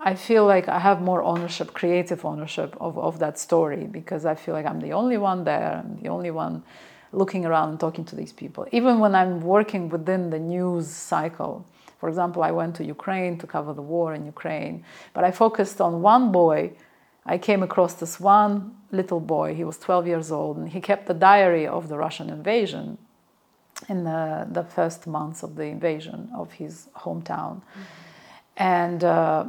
I 0.00 0.16
feel 0.16 0.44
like 0.46 0.68
I 0.68 0.80
have 0.80 1.00
more 1.00 1.22
ownership, 1.22 1.74
creative 1.74 2.24
ownership 2.24 2.76
of, 2.80 2.98
of 2.98 3.20
that 3.20 3.38
story 3.38 3.84
because 3.84 4.26
I 4.26 4.34
feel 4.34 4.54
like 4.54 4.66
I'm 4.66 4.80
the 4.80 4.92
only 4.92 5.16
one 5.16 5.44
there, 5.44 5.80
I'm 5.84 6.00
the 6.02 6.08
only 6.08 6.32
one 6.32 6.64
looking 7.12 7.46
around 7.46 7.68
and 7.68 7.78
talking 7.78 8.04
to 8.06 8.16
these 8.16 8.32
people. 8.32 8.66
Even 8.72 8.98
when 8.98 9.14
I'm 9.14 9.40
working 9.42 9.88
within 9.88 10.30
the 10.30 10.40
news 10.40 10.88
cycle, 10.88 11.64
for 12.02 12.08
example, 12.08 12.42
I 12.42 12.50
went 12.50 12.74
to 12.78 12.84
Ukraine 12.84 13.38
to 13.38 13.46
cover 13.46 13.72
the 13.72 13.86
war 13.94 14.12
in 14.12 14.26
Ukraine, 14.26 14.84
but 15.14 15.22
I 15.22 15.30
focused 15.30 15.80
on 15.80 16.02
one 16.02 16.32
boy. 16.32 16.72
I 17.24 17.38
came 17.38 17.62
across 17.62 17.94
this 17.94 18.18
one 18.18 18.74
little 18.90 19.20
boy, 19.20 19.54
he 19.54 19.62
was 19.62 19.78
12 19.78 20.08
years 20.08 20.32
old, 20.32 20.56
and 20.56 20.68
he 20.68 20.80
kept 20.80 21.06
the 21.06 21.14
diary 21.14 21.64
of 21.64 21.88
the 21.88 21.96
Russian 21.96 22.28
invasion 22.28 22.98
in 23.88 24.02
the, 24.02 24.48
the 24.50 24.64
first 24.64 25.06
months 25.06 25.44
of 25.44 25.54
the 25.54 25.66
invasion 25.66 26.28
of 26.34 26.50
his 26.50 26.88
hometown. 26.96 27.54
Mm-hmm. 27.60 27.82
And 28.56 29.04
uh, 29.04 29.44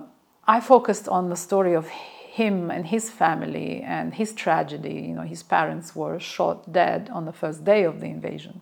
I 0.47 0.59
focused 0.59 1.07
on 1.07 1.29
the 1.29 1.35
story 1.35 1.73
of 1.73 1.87
him 1.87 2.69
and 2.69 2.85
his 2.85 3.09
family 3.09 3.81
and 3.81 4.13
his 4.13 4.31
tragedy. 4.33 4.97
You 5.07 5.15
know, 5.15 5.23
his 5.23 5.41
parents 5.41 5.95
were 5.95 6.19
shot 6.19 6.71
dead 6.71 7.09
on 7.11 7.25
the 7.25 7.33
first 7.33 7.65
day 7.65 7.81
of 7.83 7.99
the 7.99 8.09
invasion. 8.17 8.61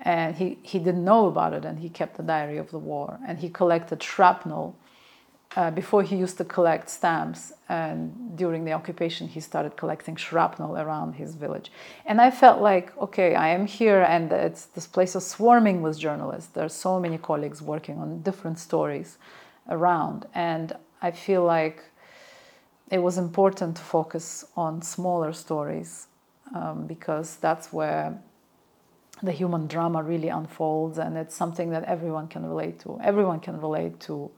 And 0.00 0.36
he, 0.36 0.58
he 0.62 0.78
didn't 0.78 1.04
know 1.04 1.26
about 1.26 1.52
it 1.52 1.64
and 1.64 1.78
he 1.78 1.88
kept 1.88 2.18
a 2.18 2.22
diary 2.22 2.58
of 2.58 2.70
the 2.70 2.78
war. 2.78 3.18
And 3.26 3.38
he 3.38 3.48
collected 3.48 4.02
shrapnel. 4.02 4.76
Uh, 5.56 5.70
before 5.70 6.02
he 6.02 6.14
used 6.14 6.36
to 6.36 6.44
collect 6.44 6.90
stamps, 6.90 7.54
and 7.70 8.36
during 8.36 8.66
the 8.66 8.72
occupation, 8.72 9.26
he 9.26 9.40
started 9.40 9.76
collecting 9.76 10.14
shrapnel 10.14 10.76
around 10.76 11.14
his 11.14 11.34
village. 11.34 11.72
And 12.04 12.20
I 12.20 12.30
felt 12.30 12.60
like, 12.60 12.96
okay, 12.98 13.34
I 13.34 13.48
am 13.48 13.66
here, 13.66 14.02
and 14.02 14.30
it's 14.30 14.66
this 14.66 14.86
place 14.86 15.16
is 15.16 15.26
swarming 15.26 15.80
with 15.80 15.98
journalists. 15.98 16.52
There 16.52 16.66
are 16.66 16.68
so 16.68 17.00
many 17.00 17.16
colleagues 17.16 17.62
working 17.62 17.98
on 17.98 18.20
different 18.20 18.58
stories 18.58 19.16
around, 19.70 20.26
and 20.34 20.76
I 21.00 21.12
feel 21.12 21.44
like 21.44 21.82
it 22.90 22.98
was 22.98 23.16
important 23.18 23.76
to 23.76 23.82
focus 23.82 24.44
on 24.54 24.82
smaller 24.82 25.32
stories 25.32 26.08
um, 26.54 26.86
because 26.86 27.36
that's 27.36 27.72
where 27.72 28.18
the 29.22 29.32
human 29.32 29.66
drama 29.66 30.02
really 30.02 30.28
unfolds 30.28 30.98
and 30.98 31.16
it's 31.16 31.34
something 31.34 31.70
that 31.70 31.84
everyone 31.84 32.28
can 32.28 32.44
relate 32.46 32.78
to. 32.80 32.98
Everyone 33.02 33.40
can 33.40 33.60
relate 33.60 33.98
to 34.00 34.30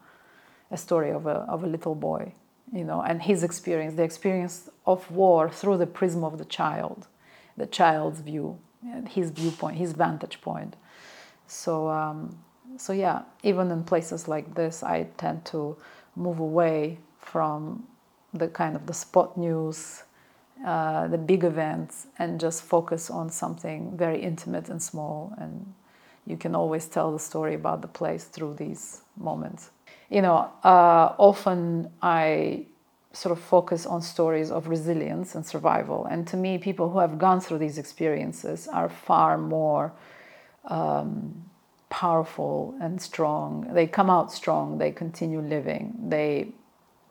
a 0.71 0.77
story 0.77 1.11
of 1.11 1.27
a, 1.27 1.45
of 1.49 1.65
a 1.65 1.67
little 1.67 1.95
boy 1.95 2.33
you 2.73 2.85
know 2.85 3.03
and 3.03 3.23
his 3.23 3.43
experience 3.43 3.95
the 3.95 4.03
experience 4.05 4.71
of 4.87 5.11
war 5.11 5.51
through 5.51 5.77
the 5.77 5.87
prism 5.87 6.23
of 6.23 6.39
the 6.39 6.45
child 6.45 7.09
the 7.57 7.67
child's 7.67 8.21
view 8.21 8.57
his 9.09 9.31
viewpoint 9.31 9.77
his 9.77 9.93
vantage 9.93 10.41
point. 10.41 10.77
So 11.47 11.89
um, 11.89 12.39
so 12.77 12.93
yeah 12.93 13.23
even 13.43 13.71
in 13.71 13.83
places 13.83 14.29
like 14.29 14.55
this 14.55 14.83
i 14.83 15.03
tend 15.19 15.45
to 15.45 15.77
move 16.17 16.39
away 16.39 16.99
from 17.19 17.87
the 18.33 18.49
kind 18.49 18.77
of 18.77 18.87
the 18.87 18.95
spot 18.95 19.37
news, 19.37 20.05
uh, 20.65 21.09
the 21.09 21.19
big 21.19 21.45
events, 21.45 22.07
and 22.19 22.41
just 22.41 22.63
focus 22.63 23.11
on 23.11 23.31
something 23.31 23.97
very 23.97 24.21
intimate 24.21 24.69
and 24.69 24.83
small. 24.83 25.33
And 25.39 25.73
you 26.27 26.37
can 26.37 26.55
always 26.55 26.87
tell 26.87 27.13
the 27.13 27.19
story 27.19 27.55
about 27.55 27.83
the 27.83 27.89
place 27.89 28.25
through 28.25 28.55
these 28.55 29.03
moments. 29.17 29.71
You 30.11 30.23
know, 30.23 30.51
uh, 30.65 31.15
often 31.19 31.91
I 32.03 32.67
sort 33.13 33.37
of 33.37 33.43
focus 33.43 33.87
on 33.87 34.03
stories 34.03 34.51
of 34.51 34.69
resilience 34.69 35.35
and 35.35 35.45
survival. 35.45 36.07
And 36.07 36.27
to 36.29 36.37
me, 36.37 36.59
people 36.59 36.91
who 36.91 37.01
have 37.01 37.19
gone 37.19 37.41
through 37.41 37.59
these 37.59 37.79
experiences 37.79 38.69
are 38.69 38.89
far 38.89 39.37
more 39.37 39.93
um, 40.67 41.45
powerful 41.89 42.75
and 42.81 43.01
strong. 43.03 43.69
They 43.73 43.87
come 43.87 44.11
out 44.11 44.33
strong, 44.33 44.79
they 44.79 44.93
continue 44.93 45.41
living, 45.41 45.97
they 46.09 46.53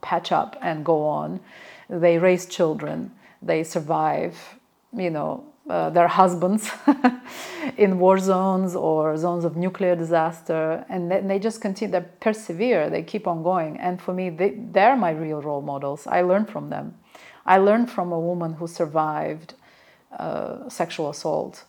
patch 0.02 0.32
up 0.32 0.58
and 0.62 0.86
go 0.86 1.04
on. 1.04 1.42
They 1.90 2.18
raise 2.18 2.46
children, 2.46 3.12
they 3.42 3.64
survive, 3.64 4.38
you 4.96 5.10
know, 5.10 5.44
uh, 5.70 5.90
their 5.92 6.08
husbands 6.08 6.72
in 7.78 8.00
war 8.00 8.18
zones 8.18 8.76
or 8.76 9.16
zones 9.18 9.46
of 9.46 9.56
nuclear 9.56 9.96
disaster, 9.96 10.84
and 10.90 11.12
they, 11.12 11.22
they, 11.22 11.40
just 11.40 11.62
continue, 11.62 11.92
they 11.92 12.06
persevere, 12.20 12.90
they 12.90 13.04
keep 13.04 13.28
on 13.28 13.44
going. 13.44 13.78
And 13.78 14.02
for 14.02 14.14
me, 14.14 14.30
they, 14.32 14.56
they're 14.58 14.96
my 14.96 15.12
real 15.12 15.42
role 15.42 15.62
models. 15.62 16.08
I 16.08 16.22
learn 16.22 16.46
from 16.46 16.70
them. 16.70 16.96
I 17.46 17.58
learned 17.58 17.92
from 17.92 18.12
a 18.12 18.20
woman 18.20 18.54
who 18.54 18.68
survived 18.68 19.54
uh, 20.18 20.68
sexual 20.70 21.10
assault 21.10 21.66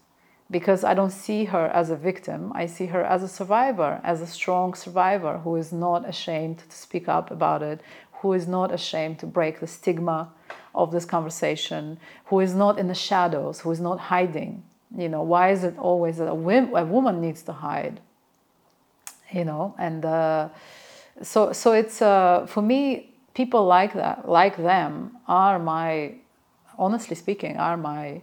because 0.51 0.83
I 0.83 0.95
don't 0.95 1.13
see 1.13 1.45
her 1.45 1.67
as 1.69 1.91
a 1.91 1.97
victim. 1.97 2.53
I 2.55 2.67
see 2.67 2.87
her 2.87 3.05
as 3.05 3.23
a 3.23 3.29
survivor, 3.29 4.01
as 4.03 4.21
a 4.21 4.27
strong 4.27 4.75
survivor 4.75 5.39
who 5.39 5.57
is 5.57 5.73
not 5.73 6.09
ashamed 6.09 6.59
to 6.59 6.77
speak 6.77 7.09
up 7.09 7.31
about 7.31 7.63
it, 7.63 7.81
who 8.21 8.33
is 8.35 8.47
not 8.47 8.73
ashamed 8.73 9.19
to 9.19 9.27
break 9.27 9.61
the 9.61 9.67
stigma 9.67 10.31
of 10.75 10.93
this 10.93 11.05
conversation, 11.05 11.99
who 12.27 12.41
is 12.41 12.55
not 12.55 12.79
in 12.79 12.89
the 12.89 12.95
shadows, 12.95 13.61
who 13.61 13.71
is 13.71 13.81
not 13.81 13.99
hiding. 13.99 14.63
You 14.97 15.09
know, 15.09 15.23
why 15.23 15.51
is 15.51 15.65
it 15.65 15.79
always 15.79 16.19
that 16.19 16.29
a, 16.29 16.33
a 16.33 16.85
woman 16.85 17.21
needs 17.21 17.43
to 17.45 17.53
hide? 17.53 18.01
You 19.33 19.45
know, 19.45 19.75
and 19.79 20.05
uh, 20.05 20.49
so 21.23 21.53
so 21.53 21.73
it's 21.73 22.03
uh, 22.03 22.47
for 22.47 22.63
me, 22.63 23.15
people 23.35 23.65
like 23.65 23.95
that, 23.95 24.29
like 24.29 24.57
them, 24.57 25.17
are 25.29 25.59
my, 25.59 26.15
honestly 26.77 27.15
speaking, 27.15 27.57
are 27.57 27.77
my 27.77 28.23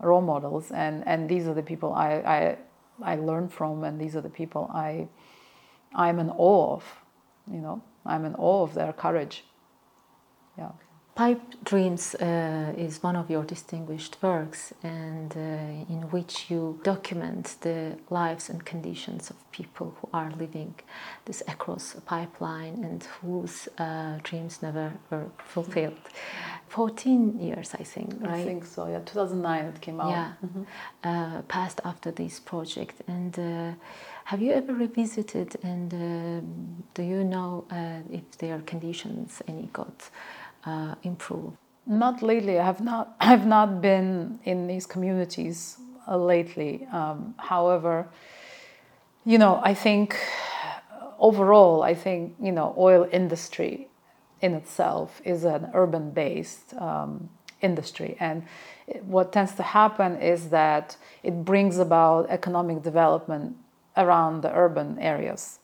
role 0.00 0.20
models, 0.20 0.72
and 0.72 1.06
and 1.06 1.28
these 1.28 1.46
are 1.46 1.54
the 1.54 1.62
people 1.62 1.92
I 1.92 2.10
I, 2.36 3.12
I 3.12 3.16
learn 3.16 3.48
from, 3.48 3.84
and 3.84 4.00
these 4.00 4.16
are 4.16 4.20
the 4.20 4.28
people 4.28 4.68
I 4.74 5.08
I'm 5.94 6.18
in 6.18 6.30
awe 6.30 6.74
of. 6.74 6.84
You 7.50 7.60
know. 7.60 7.82
I'm 8.08 8.24
in 8.24 8.34
awe 8.34 8.62
of 8.62 8.74
their 8.74 8.92
courage. 8.92 9.44
Yeah. 10.56 10.72
Pipe 11.18 11.64
Dreams 11.64 12.14
uh, 12.14 12.72
is 12.76 13.02
one 13.02 13.16
of 13.16 13.28
your 13.28 13.42
distinguished 13.42 14.22
works, 14.22 14.72
and 14.84 15.32
uh, 15.36 15.92
in 15.92 16.02
which 16.12 16.48
you 16.48 16.78
document 16.84 17.56
the 17.62 17.98
lives 18.08 18.48
and 18.48 18.64
conditions 18.64 19.28
of 19.28 19.36
people 19.50 19.96
who 20.00 20.08
are 20.12 20.30
living 20.38 20.76
this 21.24 21.42
across 21.48 21.96
pipeline 22.06 22.84
and 22.84 23.02
whose 23.20 23.68
uh, 23.78 24.18
dreams 24.22 24.62
never 24.62 24.92
were 25.10 25.26
fulfilled. 25.44 25.98
14 26.68 27.38
years, 27.38 27.74
I 27.74 27.82
think, 27.82 28.14
right? 28.20 28.40
I 28.40 28.44
think 28.44 28.64
so, 28.64 28.86
yeah. 28.86 29.00
2009 29.00 29.64
it 29.64 29.80
came 29.80 30.00
out. 30.00 30.10
Yeah. 30.10 30.32
Mm 30.42 30.50
-hmm. 30.54 31.42
passed 31.46 31.84
after 31.84 32.12
this 32.12 32.40
project. 32.40 33.08
And 33.08 33.38
uh, 33.38 33.72
have 34.24 34.44
you 34.44 34.52
ever 34.52 34.74
revisited 34.74 35.56
and 35.62 35.92
uh, 35.92 35.98
do 36.94 37.02
you 37.02 37.24
know 37.24 37.64
uh, 37.72 38.00
if 38.10 38.36
their 38.36 38.60
conditions 38.66 39.40
any 39.46 39.68
got 39.72 40.10
uh, 40.66 40.94
improved? 41.02 41.56
Not 41.86 42.20
lately. 42.20 42.58
I 42.58 42.64
have 42.64 42.84
not. 42.84 43.16
I 43.20 43.24
have 43.24 43.46
not 43.46 43.80
been 43.80 44.38
in 44.44 44.66
these 44.66 44.86
communities 44.86 45.78
uh, 46.06 46.18
lately. 46.18 46.86
Um, 46.92 47.34
however, 47.38 48.06
you 49.24 49.38
know, 49.38 49.62
I 49.64 49.74
think 49.74 50.16
overall, 51.18 51.82
I 51.82 51.94
think 51.94 52.34
you 52.38 52.52
know, 52.52 52.74
oil 52.76 53.08
industry 53.10 53.88
in 54.40 54.54
itself 54.54 55.20
is 55.24 55.44
an 55.44 55.70
urban-based 55.74 56.74
um, 56.74 57.28
industry, 57.60 58.16
and 58.20 58.44
what 59.02 59.32
tends 59.32 59.54
to 59.54 59.62
happen 59.62 60.16
is 60.16 60.48
that 60.50 60.96
it 61.22 61.44
brings 61.44 61.78
about 61.78 62.30
economic 62.30 62.82
development 62.82 63.56
around 63.96 64.42
the 64.42 64.54
urban 64.54 64.98
areas. 64.98 65.58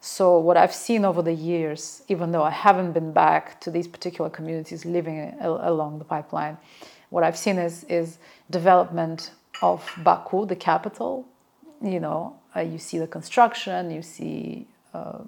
So, 0.00 0.38
what 0.38 0.56
I've 0.56 0.74
seen 0.74 1.04
over 1.04 1.20
the 1.20 1.34
years, 1.34 2.02
even 2.08 2.32
though 2.32 2.42
I 2.42 2.50
haven't 2.50 2.92
been 2.92 3.12
back 3.12 3.60
to 3.60 3.70
these 3.70 3.86
particular 3.86 4.30
communities 4.30 4.86
living 4.86 5.36
along 5.40 5.98
the 5.98 6.06
pipeline, 6.06 6.56
what 7.10 7.22
I've 7.22 7.36
seen 7.36 7.58
is, 7.58 7.84
is 7.84 8.18
development 8.48 9.32
of 9.60 9.90
Baku, 9.98 10.46
the 10.46 10.56
capital. 10.56 11.26
You 11.82 12.00
know, 12.00 12.36
uh, 12.56 12.60
you 12.60 12.78
see 12.78 12.98
the 12.98 13.06
construction, 13.06 13.90
you 13.90 14.02
see, 14.02 14.66
uh, 14.94 15.18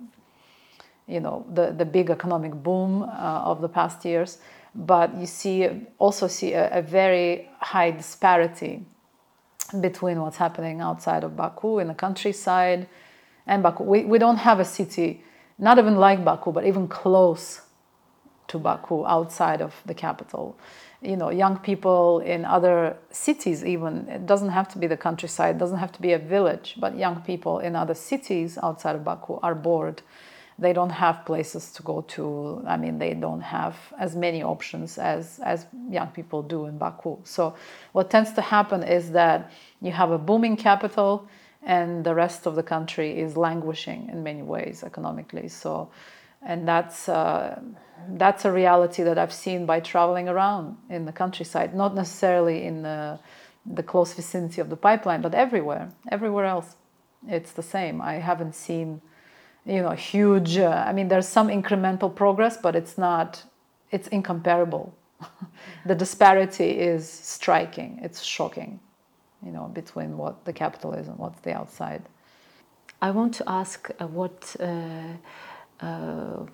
you 1.07 1.21
know, 1.21 1.45
the, 1.53 1.73
the 1.73 1.85
big 1.85 2.11
economic 2.11 2.53
boom 2.53 3.03
uh, 3.03 3.07
of 3.45 3.61
the 3.61 3.69
past 3.69 4.05
years, 4.05 4.39
but 4.75 5.15
you 5.17 5.27
see 5.27 5.69
also 5.99 6.27
see 6.27 6.53
a, 6.53 6.79
a 6.79 6.83
very 6.83 7.49
high 7.61 7.91
disparity 7.91 8.85
between 9.81 10.21
what's 10.21 10.37
happening 10.37 10.81
outside 10.81 11.25
of 11.25 11.37
Baku 11.37 11.79
in 11.79 11.89
the 11.89 11.95
countryside 11.95 12.89
and 13.47 13.63
Baku. 13.63 13.85
We, 13.85 14.05
we 14.05 14.19
don't 14.19 14.37
have 14.37 14.61
a 14.61 14.65
city, 14.65 15.25
not 15.59 15.79
even 15.79 15.97
like 15.97 16.25
Baku, 16.25 16.53
but 16.53 16.67
even 16.67 16.89
close 16.89 17.63
to 18.49 18.59
Baku 18.59 19.05
outside 19.07 19.63
of 19.63 19.75
the 19.87 19.95
capital. 19.95 20.59
You 21.01 21.17
know, 21.17 21.31
young 21.31 21.59
people 21.59 22.21
in 22.21 22.45
other 22.45 22.97
cities, 23.11 23.65
even, 23.65 24.09
it 24.09 24.27
doesn't 24.27 24.51
have 24.51 24.69
to 24.69 24.79
be 24.79 24.87
the 24.87 24.97
countryside, 24.97 25.57
it 25.57 25.59
doesn't 25.59 25.79
have 25.79 25.93
to 25.93 26.03
be 26.03 26.13
a 26.13 26.19
village, 26.19 26.77
but 26.79 26.97
young 26.97 27.23
people 27.23 27.59
in 27.59 27.75
other 27.75 27.95
cities 27.95 28.59
outside 28.63 28.95
of 28.95 29.05
Baku 29.05 29.41
are 29.43 29.55
bored. 29.55 30.03
They 30.59 30.73
don't 30.73 30.91
have 30.91 31.25
places 31.25 31.73
to 31.73 31.83
go 31.83 32.03
to. 32.03 32.63
I 32.67 32.77
mean, 32.77 32.99
they 32.99 33.15
don't 33.15 33.41
have 33.41 33.77
as 33.99 34.15
many 34.15 34.43
options 34.43 34.99
as, 34.99 35.41
as 35.45 35.67
young 35.89 36.09
people 36.09 36.43
do 36.43 36.67
in 36.67 36.79
Baku. 36.79 37.19
So, 37.25 37.57
what 37.93 38.11
tends 38.11 38.33
to 38.35 38.43
happen 38.43 38.83
is 38.83 39.13
that 39.13 39.51
you 39.81 39.93
have 39.93 40.11
a 40.11 40.19
booming 40.19 40.57
capital, 40.57 41.27
and 41.63 42.05
the 42.05 42.15
rest 42.15 42.47
of 42.47 42.55
the 42.55 42.63
country 42.63 43.19
is 43.19 43.37
languishing 43.37 44.09
in 44.11 44.23
many 44.23 44.43
ways 44.43 44.83
economically. 44.83 45.49
So, 45.49 45.91
and 46.43 46.67
that's 46.67 47.09
uh, 47.09 47.61
that's 48.09 48.45
a 48.45 48.53
reality 48.53 49.03
that 49.03 49.19
I've 49.19 49.33
seen 49.33 49.67
by 49.67 49.81
traveling 49.81 50.29
around 50.29 50.77
in 50.89 51.05
the 51.05 51.13
countryside, 51.13 51.75
not 51.75 51.95
necessarily 51.95 52.65
in 52.65 52.83
the, 52.83 53.19
the 53.65 53.83
close 53.83 54.13
vicinity 54.13 54.61
of 54.61 54.71
the 54.71 54.77
pipeline, 54.77 55.23
but 55.23 55.35
everywhere, 55.35 55.91
everywhere 56.11 56.47
else, 56.47 56.77
it's 57.29 57.53
the 57.53 57.63
same. 57.63 58.01
I 58.01 58.15
haven't 58.15 58.55
seen, 58.55 59.01
you 59.65 59.83
know, 59.83 59.91
huge. 59.91 60.59
Uh, 60.59 60.85
I 60.87 60.93
mean, 60.93 61.09
there's 61.09 61.29
some 61.29 61.49
incremental 61.49 62.15
progress, 62.15 62.57
but 62.57 62.75
it's 62.75 62.99
not. 62.99 63.45
It's 63.91 64.09
incomparable. 64.09 64.95
the 65.87 65.95
disparity 65.95 66.71
is 66.71 67.09
striking. 67.09 68.01
It's 68.03 68.23
shocking 68.23 68.81
you 69.45 69.51
know, 69.51 69.65
between 69.73 70.17
what 70.17 70.45
the 70.45 70.53
capital 70.53 70.93
is 70.95 71.09
and 71.09 71.19
what's 71.19 71.41
the 71.41 71.53
outside. 71.53 72.03
I 73.01 73.11
want 73.11 73.35
to 73.35 73.45
ask 73.49 73.91
uh, 74.01 74.07
what 74.07 74.55
uh, 74.61 75.15
uh, 75.81 76.47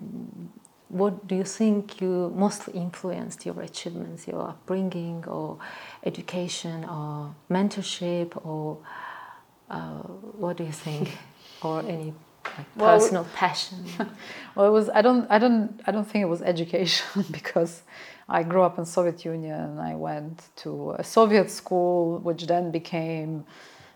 what 0.89 1.29
do 1.29 1.35
you 1.35 1.45
think 1.45 2.01
you 2.01 2.33
mostly 2.35 2.73
influenced 2.75 3.45
your 3.45 3.61
achievements, 3.61 4.27
your 4.27 4.49
upbringing, 4.49 5.23
or 5.27 5.59
education, 6.07 6.85
or 6.87 7.35
mentorship, 7.51 8.31
or 8.47 8.79
uh, 9.69 9.99
what 10.41 10.57
do 10.57 10.65
you 10.65 10.73
think, 10.73 11.11
or 11.63 11.81
any 11.81 12.15
like 12.57 12.67
well, 12.77 12.99
personal 12.99 13.27
passion? 13.35 13.85
well, 14.55 14.67
it 14.67 14.71
was. 14.71 14.89
I 14.91 15.03
don't. 15.03 15.27
I 15.31 15.39
don't. 15.39 15.81
I 15.87 15.91
don't 15.91 16.05
think 16.05 16.23
it 16.23 16.29
was 16.29 16.43
education 16.43 17.25
because 17.31 17.83
I 18.29 18.43
grew 18.43 18.63
up 18.63 18.79
in 18.79 18.85
Soviet 18.85 19.25
Union. 19.25 19.79
I 19.79 19.95
went 19.95 20.49
to 20.57 20.93
a 20.99 21.05
Soviet 21.05 21.51
school, 21.51 22.19
which 22.19 22.47
then 22.47 22.71
became 22.71 23.45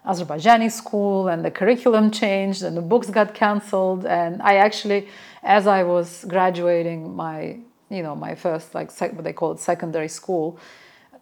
Azerbaijani 0.07 0.71
school, 0.71 1.29
and 1.29 1.45
the 1.45 1.51
curriculum 1.51 2.11
changed, 2.11 2.63
and 2.63 2.77
the 2.77 2.83
books 2.83 3.11
got 3.11 3.35
cancelled. 3.35 4.05
And 4.07 4.43
I 4.43 4.57
actually, 4.57 5.09
as 5.43 5.67
I 5.67 5.83
was 5.83 6.25
graduating 6.29 7.15
my, 7.15 7.59
you 7.89 8.03
know, 8.03 8.17
my 8.17 8.35
first 8.35 8.75
like 8.75 8.91
sec- 8.91 9.15
what 9.15 9.25
they 9.25 9.33
call 9.33 9.53
it 9.53 9.61
secondary 9.61 10.09
school, 10.09 10.59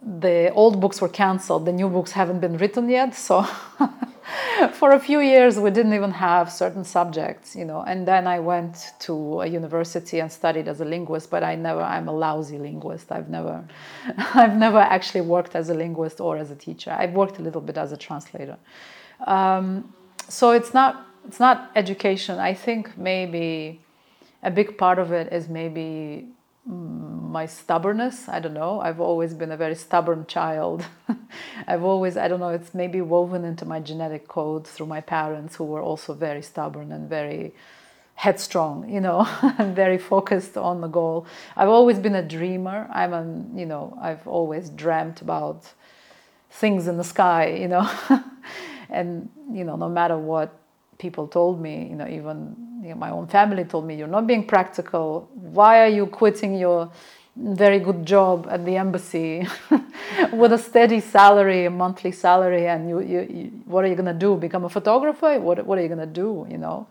the 0.01 0.51
old 0.53 0.81
books 0.81 1.01
were 1.01 1.09
cancelled. 1.09 1.65
The 1.65 1.73
new 1.73 1.89
books 1.89 2.11
haven't 2.11 2.39
been 2.39 2.57
written 2.57 2.89
yet, 2.89 3.13
so 3.13 3.45
for 4.73 4.91
a 4.91 4.99
few 4.99 5.19
years 5.19 5.59
we 5.59 5.69
didn't 5.71 5.93
even 5.93 6.11
have 6.11 6.51
certain 6.51 6.83
subjects 6.83 7.55
you 7.55 7.65
know 7.65 7.81
and 7.81 8.07
then 8.07 8.27
i 8.27 8.39
went 8.39 8.93
to 8.99 9.41
a 9.41 9.47
university 9.47 10.19
and 10.19 10.31
studied 10.31 10.67
as 10.67 10.81
a 10.81 10.85
linguist 10.85 11.29
but 11.29 11.43
i 11.43 11.55
never 11.55 11.81
i'm 11.81 12.07
a 12.07 12.11
lousy 12.11 12.57
linguist. 12.57 13.11
I've 13.11 13.29
never 13.29 13.63
i've 14.41 14.57
never 14.57 14.79
actually 14.79 15.21
worked 15.21 15.55
as 15.55 15.69
a 15.69 15.73
linguist 15.73 16.19
or 16.19 16.37
as 16.37 16.51
a 16.51 16.55
teacher. 16.55 16.91
I've 16.91 17.13
worked 17.13 17.39
a 17.39 17.41
little 17.41 17.61
bit 17.61 17.77
as 17.77 17.91
a 17.91 17.97
translator. 17.97 18.57
Um, 19.27 19.93
so 20.27 20.51
it's 20.51 20.73
not 20.73 21.05
it's 21.27 21.39
not 21.39 21.71
education. 21.75 22.39
I 22.39 22.53
think 22.53 22.97
maybe 22.97 23.81
a 24.43 24.51
big 24.51 24.77
part 24.77 24.97
of 24.99 25.11
it 25.11 25.31
is 25.31 25.47
maybe 25.47 26.29
Mm, 26.69 27.31
my 27.31 27.47
stubbornness 27.47 28.29
i 28.29 28.39
don't 28.39 28.53
know. 28.53 28.79
I've 28.81 28.99
always 28.99 29.33
been 29.33 29.51
a 29.51 29.57
very 29.57 29.73
stubborn 29.75 30.25
child. 30.27 30.85
I've 31.67 31.83
always 31.83 32.17
i 32.17 32.27
don't 32.27 32.39
know 32.39 32.49
it's 32.49 32.73
maybe 32.75 33.01
woven 33.01 33.43
into 33.45 33.65
my 33.65 33.79
genetic 33.79 34.27
code 34.27 34.67
through 34.67 34.85
my 34.85 35.01
parents 35.01 35.55
who 35.55 35.63
were 35.65 35.81
also 35.81 36.13
very 36.13 36.43
stubborn 36.43 36.91
and 36.91 37.09
very 37.09 37.53
headstrong 38.15 38.87
you 38.89 39.01
know 39.01 39.27
and 39.57 39.75
very 39.75 39.97
focused 39.97 40.55
on 40.57 40.81
the 40.81 40.87
goal. 40.87 41.25
I've 41.57 41.69
always 41.69 41.97
been 41.97 42.15
a 42.15 42.21
dreamer. 42.23 42.87
I'm 42.93 43.13
an 43.13 43.57
you 43.57 43.65
know 43.65 43.97
i've 43.99 44.27
always 44.27 44.69
dreamt 44.69 45.21
about 45.21 45.73
things 46.51 46.87
in 46.87 46.97
the 46.97 47.03
sky 47.03 47.47
you 47.47 47.67
know. 47.67 47.89
And 48.89 49.29
you 49.51 49.63
know 49.63 49.77
no 49.77 49.89
matter 49.89 50.17
what 50.17 50.53
people 50.99 51.27
told 51.27 51.59
me 51.61 51.87
you 51.89 51.95
know 51.95 52.07
even 52.07 52.55
my 52.95 53.11
own 53.11 53.27
family 53.27 53.63
told 53.63 53.85
me, 53.85 53.95
You're 53.95 54.07
not 54.07 54.27
being 54.27 54.45
practical. 54.45 55.29
Why 55.33 55.81
are 55.81 55.87
you 55.87 56.07
quitting 56.07 56.55
your 56.55 56.91
very 57.35 57.79
good 57.79 58.05
job 58.05 58.47
at 58.49 58.65
the 58.65 58.75
embassy 58.75 59.47
with 60.33 60.51
a 60.51 60.57
steady 60.57 60.99
salary, 60.99 61.65
a 61.65 61.69
monthly 61.69 62.11
salary, 62.11 62.67
and 62.67 62.89
you, 62.89 62.99
you, 62.99 63.21
you 63.21 63.43
what 63.65 63.85
are 63.85 63.87
you 63.87 63.95
going 63.95 64.13
to 64.13 64.13
do? 64.13 64.35
Become 64.35 64.65
a 64.65 64.69
photographer? 64.69 65.39
What, 65.39 65.65
what 65.65 65.77
are 65.77 65.81
you 65.81 65.87
going 65.87 65.99
to 65.99 66.05
do? 66.05 66.45
You 66.49 66.57
know, 66.57 66.87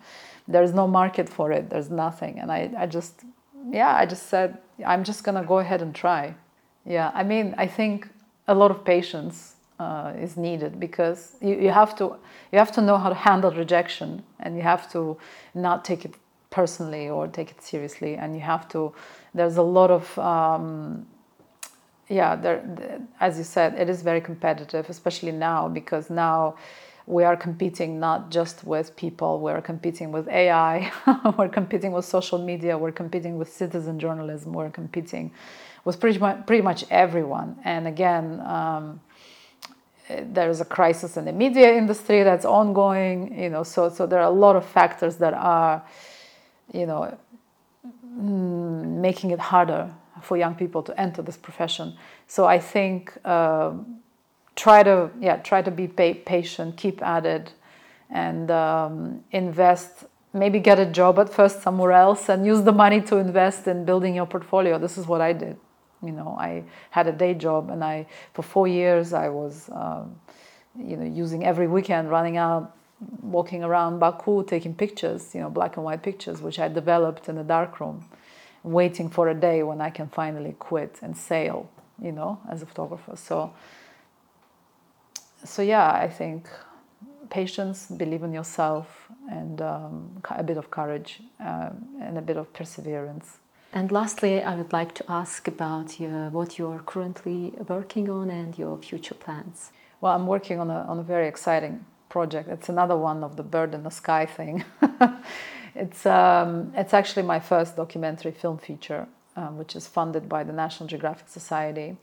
there's 0.49 0.73
no 0.73 0.87
market 0.87 1.29
for 1.29 1.53
it, 1.53 1.69
there's 1.71 1.91
nothing. 1.91 2.39
And 2.39 2.51
I, 2.51 2.71
I 2.77 2.87
just, 2.87 3.23
yeah, 3.71 3.95
I 3.95 4.07
just 4.07 4.29
said, 4.29 4.59
I'm 4.85 5.05
just 5.05 5.25
going 5.25 5.41
to 5.41 5.47
go 5.47 5.59
ahead 5.59 5.83
and 5.83 5.95
try. 5.95 6.35
Yeah, 6.87 7.11
I 7.15 7.23
mean, 7.23 7.55
I 7.59 7.67
think 7.67 8.09
a 8.49 8.55
lot 8.55 8.71
of 8.71 8.85
patience 8.85 9.57
uh, 9.81 10.13
is 10.21 10.37
needed 10.37 10.79
because 10.79 11.37
you, 11.41 11.55
you 11.59 11.71
have 11.71 11.97
to 11.97 12.05
you 12.53 12.59
have 12.59 12.71
to 12.71 12.83
know 12.83 12.99
how 12.99 13.09
to 13.09 13.15
handle 13.15 13.51
rejection 13.51 14.23
and 14.41 14.57
you 14.57 14.63
have 14.63 14.91
to 14.93 15.17
not 15.55 15.85
take 15.85 16.05
it 16.05 16.15
personally 16.51 17.09
or 17.09 17.27
take 17.27 17.51
it 17.51 17.63
seriously 17.63 18.15
and 18.15 18.35
you 18.35 18.43
have 18.43 18.69
to 18.69 18.93
there's 19.35 19.57
a 19.57 19.63
lot 19.63 19.91
of 19.91 20.19
um, 20.19 21.07
yeah 22.09 22.37
there 22.37 22.61
as 23.21 23.39
you 23.39 23.45
said 23.45 23.75
it 23.79 23.89
is 23.89 24.03
very 24.03 24.21
competitive 24.21 24.91
especially 24.91 25.33
now 25.33 25.67
because 25.67 26.11
now 26.11 26.55
we 27.07 27.25
are 27.25 27.37
competing 27.37 27.99
not 27.99 28.31
just 28.31 28.63
with 28.65 28.95
people 28.97 29.41
we're 29.41 29.63
competing 29.63 30.13
with 30.13 30.29
ai 30.29 30.93
we're 31.39 31.49
competing 31.49 31.93
with 31.93 32.05
social 32.05 32.39
media 32.39 32.77
we're 32.77 32.93
competing 32.93 33.39
with 33.39 33.51
citizen 33.51 33.99
journalism 33.99 34.53
we're 34.53 34.71
competing 34.71 35.31
with 35.85 35.99
pretty 36.01 36.19
much, 36.19 36.47
pretty 36.47 36.63
much 36.63 36.85
everyone. 36.91 37.59
And 37.65 37.87
again 37.87 38.41
um, 38.41 39.01
there's 40.33 40.61
a 40.61 40.65
crisis 40.65 41.17
in 41.17 41.25
the 41.25 41.33
media 41.33 41.77
industry 41.77 42.23
that's 42.23 42.45
ongoing 42.45 43.39
you 43.39 43.49
know 43.49 43.63
so 43.63 43.89
so 43.89 44.07
there 44.07 44.21
are 44.21 44.31
a 44.31 44.37
lot 44.47 44.57
of 44.57 44.65
factors 44.65 45.17
that 45.17 45.35
are 45.35 45.83
you 46.73 46.87
know 46.87 47.17
making 49.07 49.31
it 49.31 49.39
harder 49.39 49.93
for 50.23 50.37
young 50.37 50.55
people 50.55 50.83
to 50.83 51.01
enter 51.01 51.23
this 51.23 51.37
profession. 51.37 51.97
So 52.27 52.47
i 52.47 52.59
think 52.59 53.17
uh, 53.25 53.73
try 54.57 54.83
to 54.83 55.11
yeah 55.21 55.37
try 55.37 55.63
to 55.63 55.71
be 55.71 55.87
patient 55.89 56.77
keep 56.77 57.03
at 57.03 57.25
it 57.25 57.55
and 58.11 58.51
um, 58.51 59.25
invest 59.31 60.05
maybe 60.33 60.61
get 60.61 60.79
a 60.79 60.87
job 60.87 61.19
at 61.19 61.33
first 61.33 61.63
somewhere 61.63 61.93
else 61.93 62.29
and 62.29 62.47
use 62.47 62.63
the 62.63 62.73
money 62.73 63.01
to 63.01 63.17
invest 63.17 63.67
in 63.67 63.85
building 63.85 64.15
your 64.15 64.27
portfolio. 64.27 64.79
This 64.79 64.97
is 64.99 65.07
what 65.07 65.21
i 65.21 65.33
did 65.33 65.57
you 66.03 66.13
know 66.13 66.37
i 66.39 66.63
had 66.91 67.07
a 67.07 67.13
day 67.13 67.35
job 67.35 67.71
and 67.71 67.85
i 67.85 68.07
for 68.33 68.43
four 68.43 68.67
years 68.67 69.13
i 69.13 69.29
was 69.29 69.69
um, 69.73 70.19
you 70.79 70.97
know 70.97 71.05
using 71.05 71.45
every 71.45 71.67
weekend 71.67 72.11
running 72.11 72.37
out 72.37 72.75
walking 73.23 73.65
around 73.65 73.99
baku 73.99 74.45
taking 74.45 74.75
pictures 74.75 75.35
you 75.35 75.41
know 75.41 75.51
black 75.51 75.77
and 75.77 75.85
white 75.85 76.03
pictures 76.03 76.41
which 76.43 76.59
i 76.59 76.69
developed 76.69 77.29
in 77.29 77.39
a 77.39 77.45
darkroom 77.45 78.05
waiting 78.63 79.09
for 79.09 79.29
a 79.29 79.35
day 79.35 79.63
when 79.63 79.81
i 79.81 79.91
can 79.91 80.09
finally 80.09 80.55
quit 80.59 80.99
and 81.03 81.17
sail 81.17 81.69
you 82.01 82.13
know 82.13 82.41
as 82.49 82.63
a 82.63 82.67
photographer. 82.67 83.15
So 83.17 83.53
so 85.45 85.63
yeah 85.63 85.91
i 85.93 86.09
think 86.09 86.49
patience 87.31 87.87
believe 87.87 88.23
in 88.23 88.33
yourself 88.33 89.09
and 89.31 89.63
um, 89.63 90.23
a 90.31 90.43
bit 90.43 90.57
of 90.57 90.71
courage 90.71 91.21
um, 91.41 91.87
and 92.01 92.19
a 92.19 92.23
bit 92.23 92.37
of 92.37 92.53
perseverance 92.53 93.40
and 93.73 93.93
lastly, 93.93 94.43
I 94.43 94.55
would 94.57 94.73
like 94.73 94.95
to 94.95 95.05
ask 95.09 95.49
about 95.49 96.01
your, 96.01 96.31
what 96.31 96.59
you're 96.59 96.81
currently 96.81 97.53
working 97.69 98.11
on 98.11 98.31
and 98.31 98.59
your 98.59 98.77
future 98.79 99.15
plans. 99.15 99.71
Well, 100.01 100.13
I'm 100.15 100.27
working 100.27 100.59
on 100.61 100.71
a, 100.71 100.81
on 100.89 100.99
a 100.99 101.03
very 101.03 101.29
exciting 101.29 101.85
project. 102.09 102.49
It's 102.49 102.69
another 102.69 102.97
one 102.97 103.23
of 103.23 103.37
the 103.37 103.43
bird 103.43 103.75
in 103.75 103.83
the 103.83 103.91
sky 103.91 104.27
thing. 104.27 104.65
It's, 105.75 106.05
um, 106.07 106.73
it's 106.77 106.95
actually 106.95 107.23
my 107.23 107.41
first 107.41 107.77
documentary 107.77 108.33
film 108.33 108.59
feature, 108.59 109.07
um, 109.37 109.57
which 109.57 109.77
is 109.77 109.87
funded 109.87 110.29
by 110.29 110.45
the 110.45 110.53
National 110.53 110.89
Geographic 110.89 111.29
Society. 111.29 111.97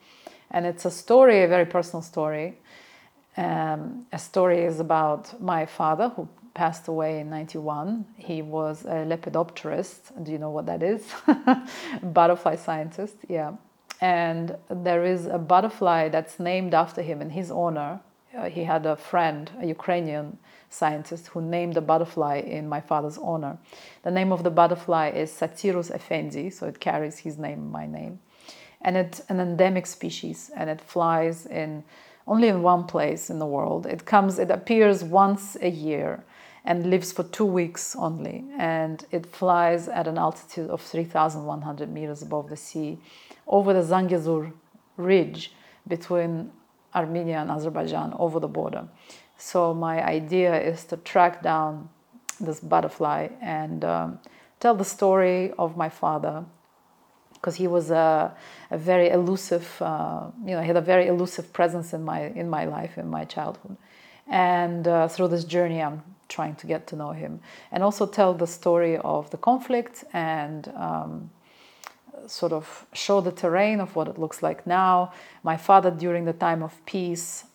And 0.52 0.66
it's 0.66 0.86
a 0.86 0.92
story, 0.92 1.44
a 1.44 1.48
very 1.48 1.66
personal 1.66 2.02
story. 2.02 2.58
Um, 3.36 4.06
a 4.12 4.20
story 4.20 4.64
is 4.64 4.80
about 4.80 5.40
my 5.42 5.66
father, 5.66 6.10
who 6.10 6.28
passed 6.58 6.88
away 6.88 7.20
in 7.20 7.30
91. 7.30 8.04
He 8.18 8.42
was 8.42 8.84
a 8.84 9.06
lepidopterist. 9.12 10.24
Do 10.24 10.32
you 10.32 10.40
know 10.40 10.50
what 10.50 10.66
that 10.66 10.82
is? 10.82 11.04
butterfly 12.04 12.56
scientist, 12.56 13.16
yeah. 13.30 13.52
And 14.02 14.58
there 14.68 15.06
is 15.06 15.28
a 15.28 15.38
butterfly 15.38 16.10
that's 16.10 16.40
named 16.40 16.74
after 16.74 17.04
him 17.04 17.22
in 17.22 17.30
his 17.30 17.52
honor. 17.52 18.00
Uh, 18.36 18.50
he 18.50 18.64
had 18.64 18.88
a 18.88 18.96
friend, 18.96 19.52
a 19.62 19.68
Ukrainian 19.68 20.40
scientist, 20.72 21.28
who 21.28 21.42
named 21.42 21.78
a 21.78 21.82
butterfly 21.82 22.38
in 22.38 22.68
my 22.68 22.82
father's 22.82 23.20
honor. 23.20 23.60
The 24.02 24.12
name 24.12 24.32
of 24.32 24.42
the 24.44 24.50
butterfly 24.50 25.10
is 25.10 25.30
Satyrus 25.32 25.92
effendi, 25.92 26.50
so 26.50 26.66
it 26.66 26.80
carries 26.80 27.20
his 27.20 27.38
name, 27.38 27.72
my 27.72 27.86
name. 27.86 28.20
And 28.82 28.98
it's 28.98 29.20
an 29.30 29.40
endemic 29.40 29.86
species, 29.86 30.50
and 30.56 30.72
it 30.72 30.82
flies 30.82 31.46
in 31.46 31.84
only 32.26 32.48
in 32.50 32.62
one 32.62 32.84
place 32.84 33.30
in 33.30 33.38
the 33.40 33.46
world. 33.46 33.86
It 33.86 34.06
comes, 34.06 34.38
it 34.38 34.52
appears 34.52 35.04
once 35.04 35.56
a 35.62 35.70
year 35.70 36.24
and 36.68 36.90
lives 36.90 37.14
for 37.14 37.24
two 37.24 37.46
weeks 37.46 37.96
only. 37.96 38.44
And 38.58 39.04
it 39.10 39.26
flies 39.26 39.88
at 39.88 40.06
an 40.06 40.18
altitude 40.18 40.70
of 40.70 40.82
3,100 40.82 41.90
meters 41.90 42.22
above 42.22 42.50
the 42.50 42.58
sea 42.58 43.00
over 43.48 43.74
the 43.74 43.82
Zangezur 43.82 44.52
ridge 44.98 45.54
between 45.88 46.52
Armenia 46.94 47.38
and 47.38 47.50
Azerbaijan 47.50 48.14
over 48.20 48.42
the 48.42 48.50
border. 48.50 48.86
So, 49.38 49.74
my 49.74 50.04
idea 50.04 50.60
is 50.60 50.84
to 50.86 50.98
track 50.98 51.42
down 51.42 51.90
this 52.40 52.60
butterfly 52.60 53.30
and 53.40 53.86
um, 53.86 54.20
tell 54.60 54.76
the 54.76 54.84
story 54.84 55.54
of 55.58 55.78
my 55.78 55.90
father 55.90 56.44
because 57.34 57.56
he 57.56 57.68
was 57.68 57.92
a, 57.92 58.36
a 58.72 58.78
very 58.78 59.10
elusive, 59.10 59.80
uh, 59.80 60.32
you 60.44 60.56
know, 60.56 60.62
he 60.62 60.68
had 60.68 60.76
a 60.76 60.82
very 60.82 61.08
elusive 61.08 61.54
presence 61.54 61.94
in 61.94 62.04
my 62.04 62.22
in 62.42 62.50
my 62.50 62.66
life, 62.66 62.98
in 62.98 63.08
my 63.08 63.26
childhood, 63.26 63.78
and 64.28 64.88
uh, 64.88 65.08
through 65.08 65.28
this 65.28 65.44
journey, 65.44 65.82
I'm 65.82 66.02
trying 66.28 66.56
to 66.56 66.68
get 66.68 66.88
to 66.88 66.96
know 66.96 67.12
him, 67.12 67.40
and 67.72 67.84
also 67.84 68.06
tell 68.06 68.34
the 68.34 68.48
story 68.48 68.98
of 68.98 69.30
the 69.32 69.38
conflict 69.38 70.04
and. 70.14 70.68
Um, 70.76 71.32
sort 72.26 72.52
of 72.52 72.86
show 72.94 73.22
the 73.22 73.32
terrain 73.32 73.80
of 73.80 73.96
what 73.96 74.08
it 74.10 74.18
looks 74.18 74.44
like 74.44 74.68
now. 74.68 75.14
My 75.44 75.56
father, 75.56 75.92
during 75.92 76.26
the 76.26 76.34
time 76.34 76.62
of 76.62 76.74
peace, 76.86 77.46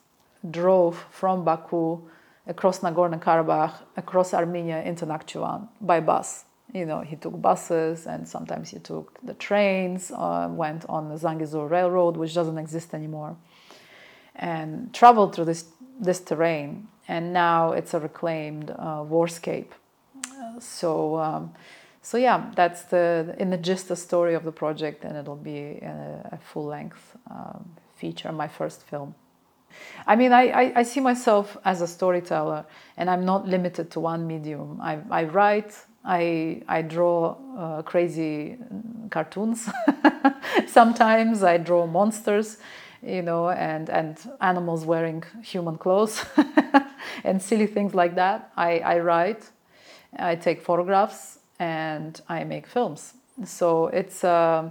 drove 0.51 1.05
from 1.11 1.45
Baku 1.45 2.01
across 2.47 2.79
Nagorno 2.79 3.21
Karabakh, 3.21 3.75
across 3.99 4.33
Armenia 4.33 4.81
into 4.83 5.05
Nakhchivan 5.05 5.69
by 5.81 6.01
bus 6.01 6.45
you 6.73 6.87
know, 6.87 7.01
he 7.01 7.17
took 7.17 7.41
buses 7.41 8.07
and 8.07 8.27
sometimes 8.27 8.71
he 8.71 8.79
took 8.79 9.19
the 9.23 9.35
trains, 9.35 10.11
uh, 10.11 10.49
went 10.51 10.85
on 10.89 11.09
the 11.09 11.17
Zangezur 11.17 11.69
Railroad, 11.71 12.17
which 12.17 12.35
doesn't 12.35 12.59
exist 12.59 12.95
anymore, 12.95 13.37
and 14.35 14.93
traveled 14.95 15.35
through 15.35 15.45
this, 15.45 15.67
this 16.00 16.20
terrain. 16.20 16.88
And 17.09 17.33
now 17.33 17.72
it's 17.72 17.94
a 17.94 18.00
reclaimed 18.00 18.70
uh, 18.70 19.02
warscape. 19.02 19.72
so, 20.59 21.18
um, 21.18 21.52
so 22.00 22.16
yeah, 22.16 22.50
that's 22.55 22.83
the 22.85 23.35
in 23.38 23.50
the 23.50 23.57
gist 23.57 23.88
the 23.88 23.96
story 23.96 24.35
of 24.35 24.44
the 24.44 24.52
project, 24.52 25.05
and 25.05 25.16
it'll 25.16 25.37
be 25.37 25.78
a, 25.83 26.31
a 26.33 26.38
full 26.38 26.64
length 26.64 27.16
um, 27.31 27.76
feature, 27.94 28.33
my 28.33 28.48
first 28.48 28.83
film. 28.83 29.14
I 30.07 30.16
mean, 30.16 30.33
I, 30.33 30.42
I, 30.48 30.72
I, 30.76 30.83
see 30.83 31.00
myself 31.00 31.57
as 31.64 31.81
a 31.81 31.87
storyteller, 31.87 32.64
and 32.96 33.09
I'm 33.09 33.24
not 33.24 33.46
limited 33.46 33.90
to 33.92 34.00
one 34.00 34.26
medium. 34.26 34.81
I, 34.83 34.98
I 35.11 35.24
write, 35.24 35.74
I, 36.05 36.62
I 36.68 36.83
draw 36.83 37.37
uh, 37.57 37.83
crazy 37.83 38.59
cartoons. 39.11 39.68
Sometimes 40.66 41.42
I 41.42 41.59
draw 41.59 41.87
monsters, 41.87 42.59
you 43.03 43.23
know, 43.23 43.51
and, 43.51 43.91
and 43.91 44.19
animals 44.41 44.85
wearing 44.85 45.25
human 45.43 45.77
clothes 45.77 46.25
and 47.25 47.43
silly 47.43 47.67
things 47.67 47.95
like 47.95 48.15
that. 48.15 48.53
I, 48.57 48.79
I 48.79 48.99
write, 48.99 49.51
I 50.17 50.37
take 50.37 50.62
photographs, 50.62 51.38
and 51.59 52.21
I 52.29 52.45
make 52.45 52.67
films. 52.67 53.15
So 53.45 53.87
it's 53.87 54.25
uh, 54.25 54.71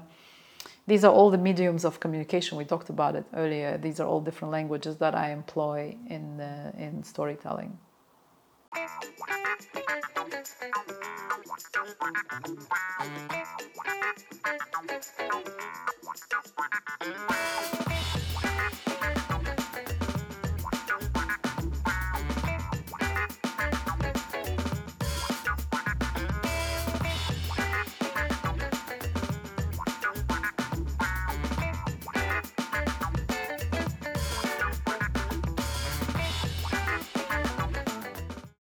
these 0.87 1.03
are 1.03 1.13
all 1.13 1.29
the 1.29 1.37
mediums 1.37 1.85
of 1.85 1.99
communication. 1.99 2.57
We 2.57 2.65
talked 2.65 2.89
about 2.89 3.15
it 3.15 3.25
earlier. 3.33 3.77
These 3.77 3.99
are 3.99 4.07
all 4.07 4.19
different 4.19 4.51
languages 4.51 4.97
that 4.97 5.15
I 5.15 5.31
employ 5.31 5.95
in, 6.09 6.41
uh, 6.41 6.71
in 6.77 7.03
storytelling. 7.03 7.77